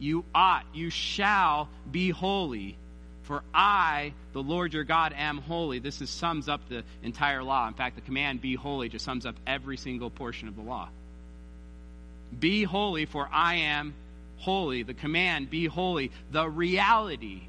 You 0.00 0.24
ought, 0.34 0.64
you 0.72 0.90
shall 0.90 1.68
be 1.90 2.10
holy 2.10 2.76
for 3.28 3.42
I, 3.52 4.14
the 4.32 4.42
Lord 4.42 4.72
your 4.72 4.84
God, 4.84 5.12
am 5.14 5.36
holy. 5.36 5.80
This 5.80 6.00
is, 6.00 6.08
sums 6.08 6.48
up 6.48 6.66
the 6.70 6.82
entire 7.02 7.42
law. 7.42 7.68
In 7.68 7.74
fact, 7.74 7.96
the 7.96 8.00
command, 8.00 8.40
be 8.40 8.54
holy, 8.54 8.88
just 8.88 9.04
sums 9.04 9.26
up 9.26 9.34
every 9.46 9.76
single 9.76 10.08
portion 10.08 10.48
of 10.48 10.56
the 10.56 10.62
law. 10.62 10.88
Be 12.40 12.62
holy, 12.62 13.04
for 13.04 13.28
I 13.30 13.56
am 13.56 13.92
holy. 14.38 14.82
The 14.82 14.94
command, 14.94 15.50
be 15.50 15.66
holy. 15.66 16.10
The 16.30 16.48
reality, 16.48 17.42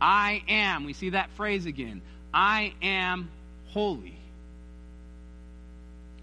I 0.00 0.42
am. 0.48 0.84
We 0.84 0.92
see 0.92 1.10
that 1.10 1.30
phrase 1.30 1.66
again. 1.66 2.02
I 2.34 2.74
am 2.82 3.28
holy. 3.68 4.16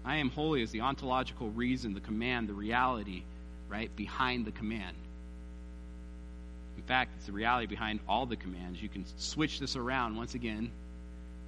I 0.04 0.16
am 0.16 0.30
holy 0.30 0.62
is 0.62 0.70
the 0.70 0.80
ontological 0.80 1.50
reason, 1.50 1.94
the 1.94 2.00
command, 2.00 2.48
the 2.48 2.54
reality, 2.54 3.22
right, 3.68 3.94
behind 3.96 4.46
the 4.46 4.50
command. 4.50 4.96
In 6.76 6.82
fact, 6.84 7.12
it's 7.16 7.26
the 7.26 7.32
reality 7.32 7.66
behind 7.66 8.00
all 8.08 8.26
the 8.26 8.36
commands. 8.36 8.82
You 8.82 8.88
can 8.88 9.04
switch 9.18 9.60
this 9.60 9.76
around 9.76 10.16
once 10.16 10.34
again. 10.34 10.70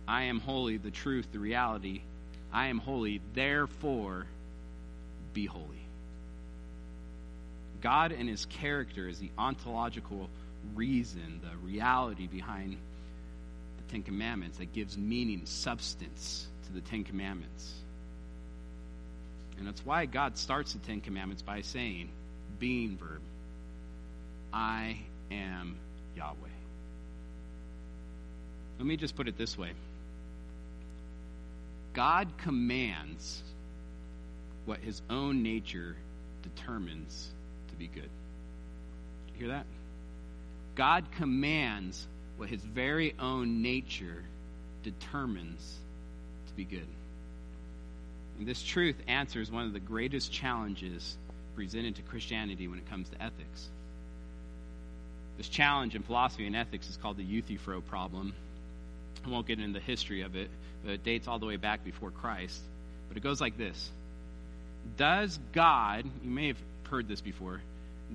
I 0.07 0.25
am 0.25 0.41
holy, 0.41 0.77
the 0.77 0.91
truth, 0.91 1.27
the 1.33 1.39
reality. 1.39 2.03
I 2.53 2.67
am 2.67 2.79
holy, 2.79 3.21
therefore 3.35 4.27
be 5.33 5.47
holy. 5.47 5.82
God 7.83 8.13
and 8.13 8.29
his 8.29 8.47
character 8.47 9.09
is 9.09 9.19
the 9.19 9.31
ontological 9.37 10.31
reason, 10.75 11.41
the 11.43 11.57
reality 11.67 12.27
behind 12.29 12.77
the 13.77 13.93
Ten 13.93 14.03
Commandments 14.03 14.59
that 14.59 14.73
gives 14.73 14.97
meaning, 14.97 15.43
substance 15.45 16.47
to 16.67 16.73
the 16.73 16.81
Ten 16.81 17.05
Commandments. 17.05 17.75
And 19.59 19.67
that's 19.67 19.85
why 19.85 20.07
God 20.07 20.39
starts 20.39 20.73
the 20.73 20.79
Ten 20.79 21.01
Commandments 21.01 21.43
by 21.43 21.61
saying, 21.61 22.09
being 22.59 22.97
verb, 22.97 23.21
I 24.53 24.99
am 25.31 25.77
Yahweh. 26.17 26.37
Let 28.79 28.87
me 28.87 28.97
just 28.97 29.17
put 29.17 29.29
it 29.29 29.37
this 29.37 29.59
way 29.59 29.73
God 31.93 32.29
commands 32.39 33.43
what 34.65 34.79
his 34.79 35.03
own 35.11 35.43
nature 35.43 35.97
determines 36.43 37.31
to 37.73 37.79
be 37.79 37.89
good. 37.89 38.09
You 39.35 39.39
hear 39.39 39.49
that? 39.49 39.67
God 40.75 41.05
commands 41.17 42.07
what 42.37 42.49
his 42.49 42.63
very 42.63 43.15
own 43.19 43.63
nature 43.63 44.25
determines 44.83 45.79
to 46.49 46.55
be 46.55 46.65
good. 46.65 46.87
And 48.39 48.47
this 48.47 48.63
truth 48.63 48.97
answers 49.07 49.51
one 49.51 49.67
of 49.67 49.73
the 49.73 49.81
greatest 49.81 50.33
challenges 50.33 51.17
presented 51.55 51.97
to 51.97 52.03
Christianity 52.03 52.69
when 52.69 52.79
it 52.79 52.89
comes 52.89 53.09
to 53.11 53.23
ethics. 53.23 53.69
This 55.37 55.49
challenge 55.49 55.95
in 55.95 56.03
philosophy 56.03 56.47
and 56.47 56.57
ethics 56.57 56.89
is 56.89 56.97
called 56.97 57.17
the 57.17 57.25
Euthyphro 57.25 57.81
problem. 57.81 58.35
I 59.25 59.29
won't 59.29 59.47
get 59.47 59.61
into 59.61 59.79
the 59.79 59.85
history 59.85 60.23
of 60.23 60.37
it, 60.37 60.51
but 60.85 60.93
it 60.93 61.05
dates 61.05 61.29
all 61.29 61.39
the 61.39 61.47
way 61.47 61.57
back 61.57 61.85
before 61.85 62.11
Christ. 62.11 62.61
But 63.09 63.17
it 63.17 63.23
goes 63.23 63.41
like 63.41 63.57
this 63.57 63.91
Does 64.97 65.39
God, 65.53 66.05
you 66.25 66.31
may 66.31 66.49
have 66.49 66.59
heard 66.93 67.09
this 67.09 67.23
before, 67.23 67.63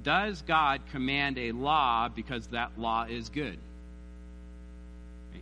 does 0.04 0.44
God 0.44 0.82
command 0.92 1.40
a 1.40 1.52
law 1.52 2.10
because 2.10 2.46
that 2.48 2.80
law 2.80 3.06
is 3.06 3.30
good? 3.30 3.58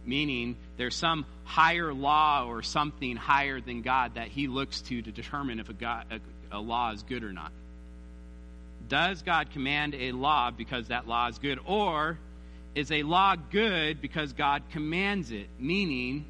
Meaning, 0.05 0.55
there's 0.77 0.95
some 0.95 1.25
higher 1.43 1.93
law 1.93 2.45
or 2.47 2.63
something 2.63 3.17
higher 3.17 3.59
than 3.59 3.81
God 3.81 4.15
that 4.15 4.29
he 4.29 4.47
looks 4.47 4.81
to 4.81 5.01
to 5.01 5.11
determine 5.11 5.59
if 5.59 5.67
a, 5.67 5.73
God, 5.73 6.05
a, 6.51 6.57
a 6.57 6.59
law 6.59 6.91
is 6.91 7.03
good 7.03 7.23
or 7.23 7.33
not. 7.33 7.51
Does 8.87 9.21
God 9.21 9.51
command 9.51 9.95
a 9.95 10.13
law 10.13 10.51
because 10.51 10.87
that 10.87 11.07
law 11.07 11.27
is 11.27 11.37
good? 11.37 11.59
Or 11.65 12.17
is 12.73 12.91
a 12.91 13.03
law 13.03 13.35
good 13.35 14.01
because 14.01 14.31
God 14.31 14.63
commands 14.71 15.31
it? 15.31 15.47
Meaning, 15.59 16.25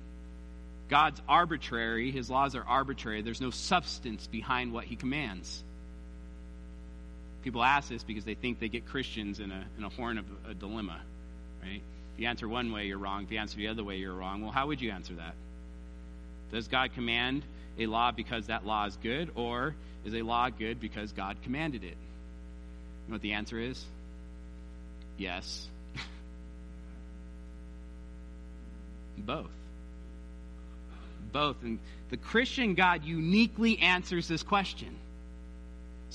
God's 0.89 1.21
arbitrary, 1.27 2.11
his 2.11 2.29
laws 2.29 2.55
are 2.55 2.63
arbitrary. 2.63 3.21
There's 3.21 3.41
no 3.41 3.51
substance 3.51 4.25
behind 4.25 4.73
what 4.73 4.85
he 4.85 4.95
commands. 4.95 5.63
People 7.45 7.63
ask 7.63 7.89
this 7.89 8.03
because 8.03 8.25
they 8.25 8.33
think 8.33 8.59
they 8.59 8.69
get 8.69 8.87
Christians 8.87 9.39
in 9.39 9.51
a, 9.51 9.65
in 9.77 9.83
a 9.83 9.89
horn 9.89 10.17
of 10.17 10.25
a 10.49 10.55
dilemma, 10.55 10.99
right? 11.61 11.83
If 12.15 12.19
you 12.19 12.25
answer 12.25 12.49
one 12.49 12.71
way, 12.71 12.85
you're 12.87 12.97
wrong. 12.97 13.21
If 13.23 13.31
you 13.31 13.37
answer 13.37 13.55
the 13.57 13.67
other 13.67 13.83
way, 13.83 13.97
you're 13.97 14.15
wrong. 14.15 14.41
Well, 14.41 14.49
how 14.49 14.65
would 14.65 14.81
you 14.81 14.89
answer 14.89 15.13
that? 15.13 15.35
Does 16.51 16.67
God 16.67 16.95
command 16.95 17.43
a 17.77 17.85
law 17.85 18.11
because 18.11 18.47
that 18.47 18.65
law 18.65 18.87
is 18.87 18.95
good, 18.95 19.29
or 19.35 19.75
is 20.05 20.15
a 20.15 20.23
law 20.23 20.49
good 20.49 20.81
because 20.81 21.11
God 21.11 21.37
commanded 21.43 21.83
it? 21.83 21.89
You 21.89 23.09
know 23.09 23.13
what 23.13 23.21
the 23.21 23.33
answer 23.33 23.59
is? 23.59 23.85
Yes. 25.19 25.67
Both. 29.19 29.51
Both. 31.31 31.57
And 31.61 31.77
the 32.09 32.17
Christian 32.17 32.73
God 32.73 33.03
uniquely 33.03 33.77
answers 33.77 34.27
this 34.27 34.41
question. 34.41 34.95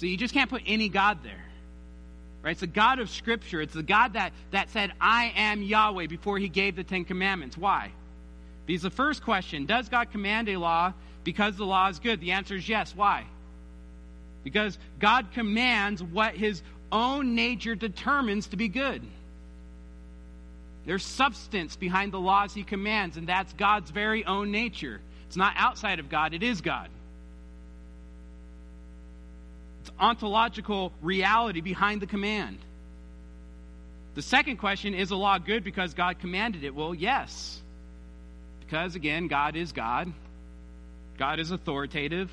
So 0.01 0.07
you 0.07 0.16
just 0.16 0.32
can't 0.32 0.48
put 0.48 0.62
any 0.64 0.88
God 0.88 1.18
there. 1.22 1.44
Right? 2.42 2.53
It's 2.53 2.61
the 2.61 2.66
God 2.66 3.01
of 3.01 3.11
Scripture. 3.11 3.61
It's 3.61 3.74
the 3.74 3.82
God 3.82 4.14
that, 4.14 4.32
that 4.51 4.70
said, 4.70 4.92
I 4.98 5.30
am 5.36 5.62
Yahweh 5.62 6.07
before 6.07 6.38
he 6.38 6.48
gave 6.48 6.74
the 6.74 6.84
Ten 6.84 7.05
Commandments. 7.05 7.59
Why? 7.59 7.92
Because 8.64 8.80
the 8.80 8.88
first 8.88 9.22
question, 9.22 9.66
does 9.66 9.90
God 9.90 10.11
command 10.11 10.48
a 10.48 10.57
law 10.57 10.94
because 11.22 11.59
the 11.59 11.66
law 11.66 11.86
is 11.90 11.98
good? 11.98 12.18
The 12.18 12.32
answer 12.32 12.55
is 12.55 12.66
yes. 12.66 12.96
Why? 12.96 13.26
Because 14.42 14.78
God 14.98 15.32
commands 15.34 16.03
what 16.03 16.34
his 16.34 16.62
own 16.90 17.34
nature 17.34 17.74
determines 17.74 18.46
to 18.46 18.57
be 18.57 18.68
good. 18.68 19.03
There's 20.86 21.05
substance 21.05 21.76
behind 21.76 22.12
the 22.12 22.20
laws 22.20 22.55
he 22.55 22.62
commands, 22.62 23.18
and 23.18 23.26
that's 23.26 23.53
God's 23.53 23.90
very 23.90 24.24
own 24.24 24.51
nature. 24.51 25.03
It's 25.26 25.36
not 25.36 25.53
outside 25.59 25.98
of 25.98 26.09
God, 26.09 26.32
it 26.32 26.42
is 26.42 26.62
God. 26.62 26.88
Ontological 29.99 30.93
reality 31.03 31.61
behind 31.61 32.01
the 32.01 32.07
command. 32.07 32.59
The 34.14 34.22
second 34.22 34.57
question 34.57 34.95
is 34.95 35.11
a 35.11 35.16
law 35.16 35.38
good 35.38 35.64
because 35.64 35.95
God 35.95 36.18
commanded 36.18 36.64
it? 36.64 36.74
Well, 36.74 36.95
yes. 36.95 37.61
Because, 38.61 38.95
again, 38.95 39.28
God 39.28 39.57
is 39.57 39.72
God, 39.72 40.12
God 41.18 41.41
is 41.41 41.51
authoritative, 41.51 42.30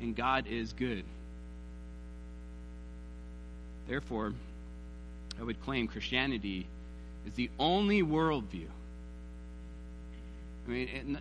and 0.00 0.14
God 0.14 0.46
is 0.46 0.72
good. 0.72 1.04
Therefore, 3.86 4.32
I 5.40 5.44
would 5.44 5.62
claim 5.64 5.88
Christianity 5.88 6.66
is 7.26 7.34
the 7.34 7.50
only 7.58 8.02
worldview. 8.02 8.66
I 10.66 10.70
mean, 10.70 11.18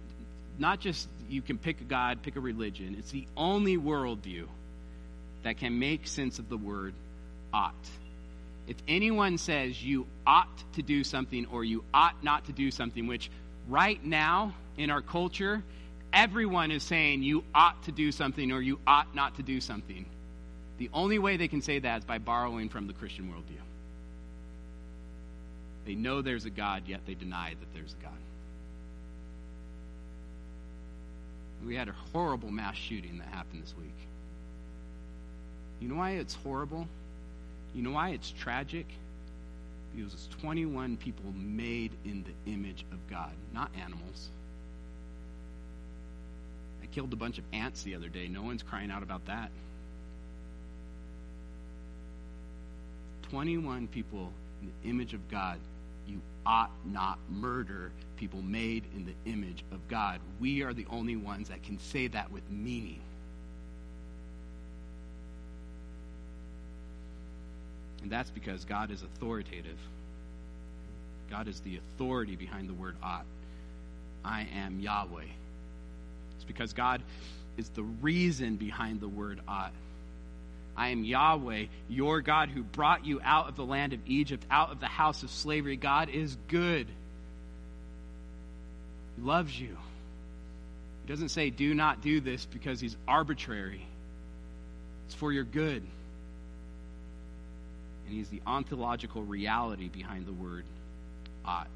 not 0.59 0.79
just 0.79 1.07
you 1.29 1.41
can 1.41 1.57
pick 1.57 1.79
a 1.79 1.85
God, 1.85 2.23
pick 2.23 2.35
a 2.35 2.39
religion, 2.39 2.95
it's 2.99 3.11
the 3.11 3.27
only 3.37 3.77
worldview 3.77 4.47
that 5.47 5.57
can 5.57 5.79
make 5.79 6.05
sense 6.05 6.39
of 6.39 6.49
the 6.49 6.57
word 6.57 6.93
ought. 7.53 7.73
If 8.67 8.75
anyone 8.85 9.37
says 9.37 9.81
you 9.81 10.05
ought 10.25 10.73
to 10.73 10.81
do 10.81 11.05
something 11.05 11.45
or 11.45 11.63
you 11.63 11.85
ought 11.93 12.21
not 12.21 12.45
to 12.47 12.51
do 12.51 12.69
something, 12.69 13.07
which 13.07 13.31
right 13.69 14.03
now 14.03 14.53
in 14.77 14.89
our 14.89 15.01
culture, 15.01 15.63
everyone 16.11 16.69
is 16.69 16.83
saying 16.83 17.23
you 17.23 17.45
ought 17.55 17.81
to 17.83 17.93
do 17.93 18.11
something 18.11 18.51
or 18.51 18.61
you 18.61 18.77
ought 18.85 19.15
not 19.15 19.37
to 19.37 19.43
do 19.43 19.61
something. 19.61 20.05
The 20.79 20.89
only 20.93 21.17
way 21.17 21.37
they 21.37 21.47
can 21.47 21.61
say 21.61 21.79
that 21.79 21.99
is 21.99 22.03
by 22.05 22.17
borrowing 22.17 22.67
from 22.67 22.87
the 22.87 22.93
Christian 22.93 23.29
worldview. 23.29 23.61
They 25.85 25.95
know 25.95 26.21
there's 26.21 26.43
a 26.43 26.49
God, 26.49 26.83
yet 26.87 26.99
they 27.07 27.13
deny 27.13 27.55
that 27.57 27.73
there's 27.73 27.93
a 27.93 28.03
God. 28.03 28.11
We 31.65 31.75
had 31.75 31.87
a 31.87 31.95
horrible 32.11 32.51
mass 32.51 32.75
shooting 32.75 33.19
that 33.19 33.27
happened 33.29 33.63
this 33.63 33.73
week. 33.77 33.95
You 35.79 35.87
know 35.87 35.95
why 35.95 36.11
it's 36.11 36.35
horrible? 36.35 36.87
You 37.75 37.83
know 37.83 37.91
why 37.91 38.09
it's 38.09 38.31
tragic? 38.31 38.85
Because 39.95 40.13
it's 40.13 40.27
21 40.41 40.97
people 40.97 41.33
made 41.35 41.91
in 42.05 42.23
the 42.23 42.51
image 42.51 42.85
of 42.91 42.97
God, 43.09 43.31
not 43.53 43.71
animals. 43.81 44.29
I 46.81 46.85
killed 46.87 47.13
a 47.13 47.15
bunch 47.15 47.37
of 47.37 47.43
ants 47.53 47.83
the 47.83 47.95
other 47.95 48.09
day. 48.09 48.27
No 48.27 48.43
one's 48.43 48.63
crying 48.63 48.91
out 48.91 49.03
about 49.03 49.25
that. 49.27 49.51
21 53.29 53.87
people 53.87 54.31
in 54.61 54.71
the 54.83 54.89
image 54.89 55.13
of 55.13 55.29
God, 55.29 55.59
you 56.07 56.21
ought 56.45 56.71
not 56.85 57.19
murder 57.29 57.91
people 58.15 58.41
made 58.41 58.83
in 58.95 59.05
the 59.05 59.31
image 59.31 59.63
of 59.71 59.85
God. 59.89 60.19
We 60.39 60.63
are 60.63 60.73
the 60.73 60.85
only 60.89 61.15
ones 61.15 61.49
that 61.49 61.61
can 61.63 61.77
say 61.79 62.07
that 62.07 62.31
with 62.31 62.43
meaning. 62.49 62.99
And 68.01 68.11
that's 68.11 68.29
because 68.29 68.65
God 68.65 68.91
is 68.91 69.01
authoritative. 69.01 69.77
God 71.29 71.47
is 71.47 71.59
the 71.61 71.77
authority 71.77 72.35
behind 72.35 72.69
the 72.69 72.73
word 72.73 72.95
ought. 73.03 73.25
I 74.23 74.47
am 74.55 74.79
Yahweh. 74.79 75.25
It's 76.35 76.45
because 76.45 76.73
God 76.73 77.01
is 77.57 77.69
the 77.69 77.83
reason 77.83 78.55
behind 78.55 79.01
the 79.01 79.07
word 79.07 79.39
ought. 79.47 79.73
I 80.75 80.89
am 80.89 81.03
Yahweh, 81.03 81.65
your 81.89 82.21
God, 82.21 82.49
who 82.49 82.61
brought 82.61 83.05
you 83.05 83.19
out 83.23 83.49
of 83.49 83.55
the 83.55 83.65
land 83.65 83.93
of 83.93 83.99
Egypt, 84.05 84.45
out 84.51 84.71
of 84.71 84.79
the 84.79 84.85
house 84.85 85.23
of 85.23 85.31
slavery. 85.31 85.75
God 85.75 86.09
is 86.09 86.37
good. 86.47 86.87
He 89.15 89.23
loves 89.23 89.59
you. 89.59 89.75
He 91.03 91.11
doesn't 91.11 91.29
say, 91.29 91.49
do 91.49 91.73
not 91.73 92.01
do 92.01 92.19
this 92.21 92.45
because 92.45 92.79
he's 92.79 92.95
arbitrary. 93.07 93.81
It's 95.07 95.15
for 95.15 95.31
your 95.31 95.45
good. 95.45 95.81
And 98.07 98.15
he's 98.15 98.29
the 98.29 98.41
ontological 98.47 99.21
reality 99.21 99.89
behind 99.89 100.25
the 100.25 100.33
word 100.33 100.63
ought. 101.43 101.67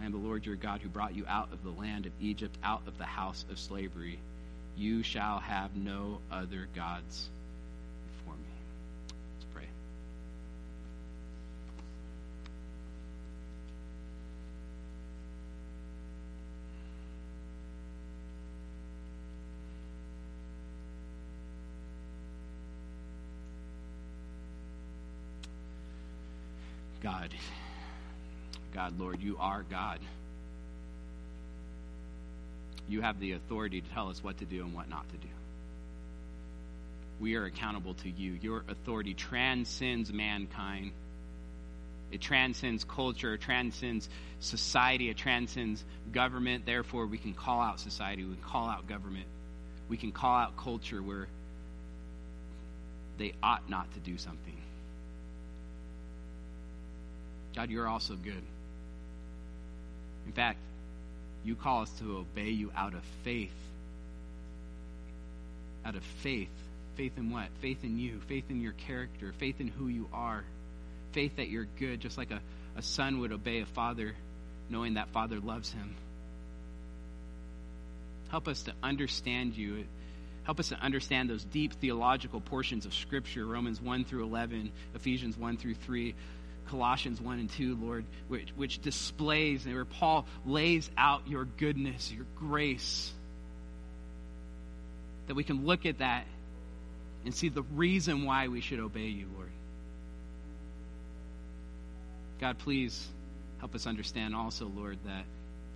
I 0.00 0.04
am 0.04 0.12
the 0.12 0.18
Lord 0.18 0.44
your 0.44 0.54
God 0.54 0.80
who 0.82 0.90
brought 0.90 1.16
you 1.16 1.24
out 1.26 1.50
of 1.52 1.64
the 1.64 1.70
land 1.70 2.04
of 2.04 2.12
Egypt, 2.20 2.56
out 2.62 2.82
of 2.86 2.98
the 2.98 3.06
house 3.06 3.44
of 3.50 3.58
slavery. 3.58 4.18
You 4.76 5.02
shall 5.02 5.38
have 5.38 5.74
no 5.74 6.18
other 6.30 6.68
gods 6.74 7.28
God. 27.02 27.30
God, 28.74 28.98
Lord, 28.98 29.20
you 29.20 29.36
are 29.38 29.64
God. 29.68 30.00
You 32.88 33.02
have 33.02 33.20
the 33.20 33.32
authority 33.32 33.80
to 33.80 33.90
tell 33.90 34.08
us 34.08 34.22
what 34.22 34.38
to 34.38 34.44
do 34.44 34.62
and 34.62 34.74
what 34.74 34.88
not 34.88 35.08
to 35.10 35.16
do. 35.16 35.28
We 37.20 37.34
are 37.34 37.44
accountable 37.44 37.94
to 37.94 38.10
you. 38.10 38.38
Your 38.40 38.64
authority 38.68 39.14
transcends 39.14 40.12
mankind. 40.12 40.92
It 42.10 42.20
transcends 42.20 42.84
culture, 42.84 43.34
it 43.34 43.40
transcends 43.42 44.08
society, 44.40 45.10
it 45.10 45.16
transcends 45.16 45.84
government. 46.12 46.64
Therefore, 46.64 47.06
we 47.06 47.18
can 47.18 47.34
call 47.34 47.60
out 47.60 47.80
society, 47.80 48.24
we 48.24 48.34
can 48.34 48.42
call 48.42 48.68
out 48.68 48.86
government, 48.86 49.26
we 49.88 49.98
can 49.98 50.12
call 50.12 50.36
out 50.36 50.56
culture 50.56 51.02
where 51.02 51.28
they 53.18 53.34
ought 53.42 53.68
not 53.68 53.92
to 53.92 54.00
do 54.00 54.16
something. 54.16 54.57
God, 57.58 57.70
you're 57.70 57.88
also 57.88 58.14
good. 58.14 58.40
In 60.26 60.32
fact, 60.32 60.60
you 61.44 61.56
call 61.56 61.82
us 61.82 61.90
to 61.98 62.18
obey 62.18 62.50
you 62.50 62.70
out 62.76 62.94
of 62.94 63.02
faith. 63.24 63.50
Out 65.84 65.96
of 65.96 66.04
faith. 66.22 66.52
Faith 66.94 67.14
in 67.16 67.32
what? 67.32 67.48
Faith 67.60 67.82
in 67.82 67.98
you, 67.98 68.20
faith 68.28 68.44
in 68.48 68.60
your 68.60 68.74
character, 68.86 69.34
faith 69.38 69.60
in 69.60 69.66
who 69.66 69.88
you 69.88 70.08
are, 70.12 70.44
faith 71.10 71.34
that 71.38 71.48
you're 71.48 71.66
good, 71.80 71.98
just 71.98 72.16
like 72.16 72.30
a, 72.30 72.40
a 72.76 72.82
son 72.82 73.18
would 73.18 73.32
obey 73.32 73.60
a 73.60 73.66
father, 73.66 74.14
knowing 74.70 74.94
that 74.94 75.08
father 75.08 75.40
loves 75.40 75.72
him. 75.72 75.96
Help 78.30 78.46
us 78.46 78.62
to 78.62 78.72
understand 78.84 79.56
you. 79.56 79.84
Help 80.44 80.60
us 80.60 80.68
to 80.68 80.76
understand 80.76 81.28
those 81.28 81.42
deep 81.42 81.72
theological 81.72 82.40
portions 82.40 82.86
of 82.86 82.94
Scripture 82.94 83.44
Romans 83.44 83.82
1 83.82 84.04
through 84.04 84.22
11, 84.22 84.70
Ephesians 84.94 85.36
1 85.36 85.56
through 85.56 85.74
3, 85.74 86.14
Colossians 86.68 87.20
1 87.20 87.38
and 87.38 87.50
2, 87.50 87.76
Lord, 87.80 88.04
which, 88.28 88.50
which 88.56 88.80
displays 88.80 89.64
and 89.64 89.74
where 89.74 89.84
Paul 89.84 90.26
lays 90.46 90.90
out 90.96 91.28
your 91.28 91.44
goodness, 91.44 92.12
your 92.12 92.26
grace. 92.36 93.12
That 95.26 95.34
we 95.34 95.44
can 95.44 95.66
look 95.66 95.86
at 95.86 95.98
that 95.98 96.26
and 97.24 97.34
see 97.34 97.48
the 97.48 97.62
reason 97.62 98.24
why 98.24 98.48
we 98.48 98.60
should 98.60 98.80
obey 98.80 99.08
you, 99.08 99.26
Lord. 99.34 99.50
God, 102.40 102.58
please 102.58 103.06
help 103.58 103.74
us 103.74 103.86
understand 103.86 104.34
also, 104.34 104.70
Lord, 104.74 104.98
that 105.04 105.24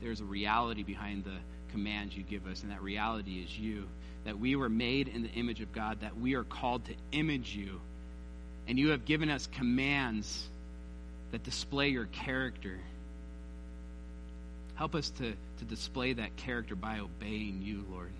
there's 0.01 0.20
a 0.20 0.24
reality 0.24 0.82
behind 0.82 1.24
the 1.24 1.36
commands 1.70 2.16
you 2.16 2.22
give 2.22 2.47
us, 2.47 2.62
and 2.62 2.70
that 2.70 2.82
reality 2.82 3.43
is 3.43 3.59
you. 3.59 3.88
That 4.24 4.38
we 4.38 4.55
were 4.55 4.68
made 4.68 5.09
in 5.09 5.22
the 5.22 5.30
image 5.30 5.61
of 5.61 5.72
God, 5.72 6.03
that 6.03 6.16
we 6.18 6.34
are 6.34 6.45
called 6.45 6.84
to 6.84 6.95
image 7.11 7.57
you. 7.57 7.80
And 8.68 8.78
you 8.78 8.90
have 8.90 9.05
given 9.05 9.28
us 9.28 9.49
commands 9.49 10.49
that 11.33 11.43
display 11.43 11.89
your 11.89 12.07
character. 12.07 12.78
Help 14.76 14.95
us 14.95 15.11
to, 15.11 15.33
to 15.59 15.64
display 15.64 16.12
that 16.12 16.37
character 16.37 16.74
by 16.76 17.01
obeying 17.01 17.62
you, 17.62 17.85
Lord. 17.91 18.12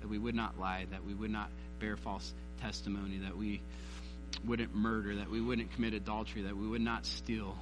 That 0.00 0.08
we 0.08 0.18
would 0.18 0.34
not 0.34 0.58
lie, 0.58 0.86
that 0.90 1.04
we 1.04 1.14
would 1.14 1.30
not 1.30 1.50
bear 1.80 1.96
false 1.96 2.32
testimony, 2.60 3.18
that 3.18 3.36
we 3.36 3.60
wouldn't 4.44 4.74
murder, 4.74 5.16
that 5.16 5.30
we 5.30 5.40
wouldn't 5.40 5.72
commit 5.74 5.94
adultery, 5.94 6.42
that 6.42 6.56
we 6.56 6.66
would 6.66 6.80
not 6.80 7.06
steal 7.06 7.56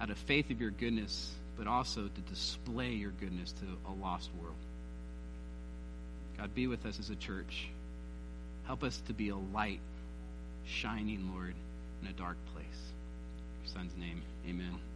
out 0.00 0.10
of 0.10 0.18
faith 0.18 0.50
of 0.50 0.60
your 0.60 0.70
goodness, 0.70 1.32
but 1.56 1.66
also 1.66 2.08
to 2.08 2.20
display 2.22 2.90
your 2.90 3.10
goodness 3.10 3.52
to 3.52 3.64
a 3.88 3.92
lost 3.92 4.30
world. 4.40 4.56
God, 6.38 6.54
be 6.54 6.66
with 6.66 6.86
us 6.86 6.98
as 6.98 7.10
a 7.10 7.16
church. 7.16 7.68
Help 8.66 8.82
us 8.82 9.00
to 9.06 9.12
be 9.12 9.28
a 9.28 9.36
light 9.36 9.80
shining, 10.66 11.30
Lord, 11.32 11.54
in 12.02 12.08
a 12.08 12.12
dark 12.12 12.36
place. 12.54 12.61
Son's 13.64 13.96
name, 13.96 14.22
amen. 14.48 14.91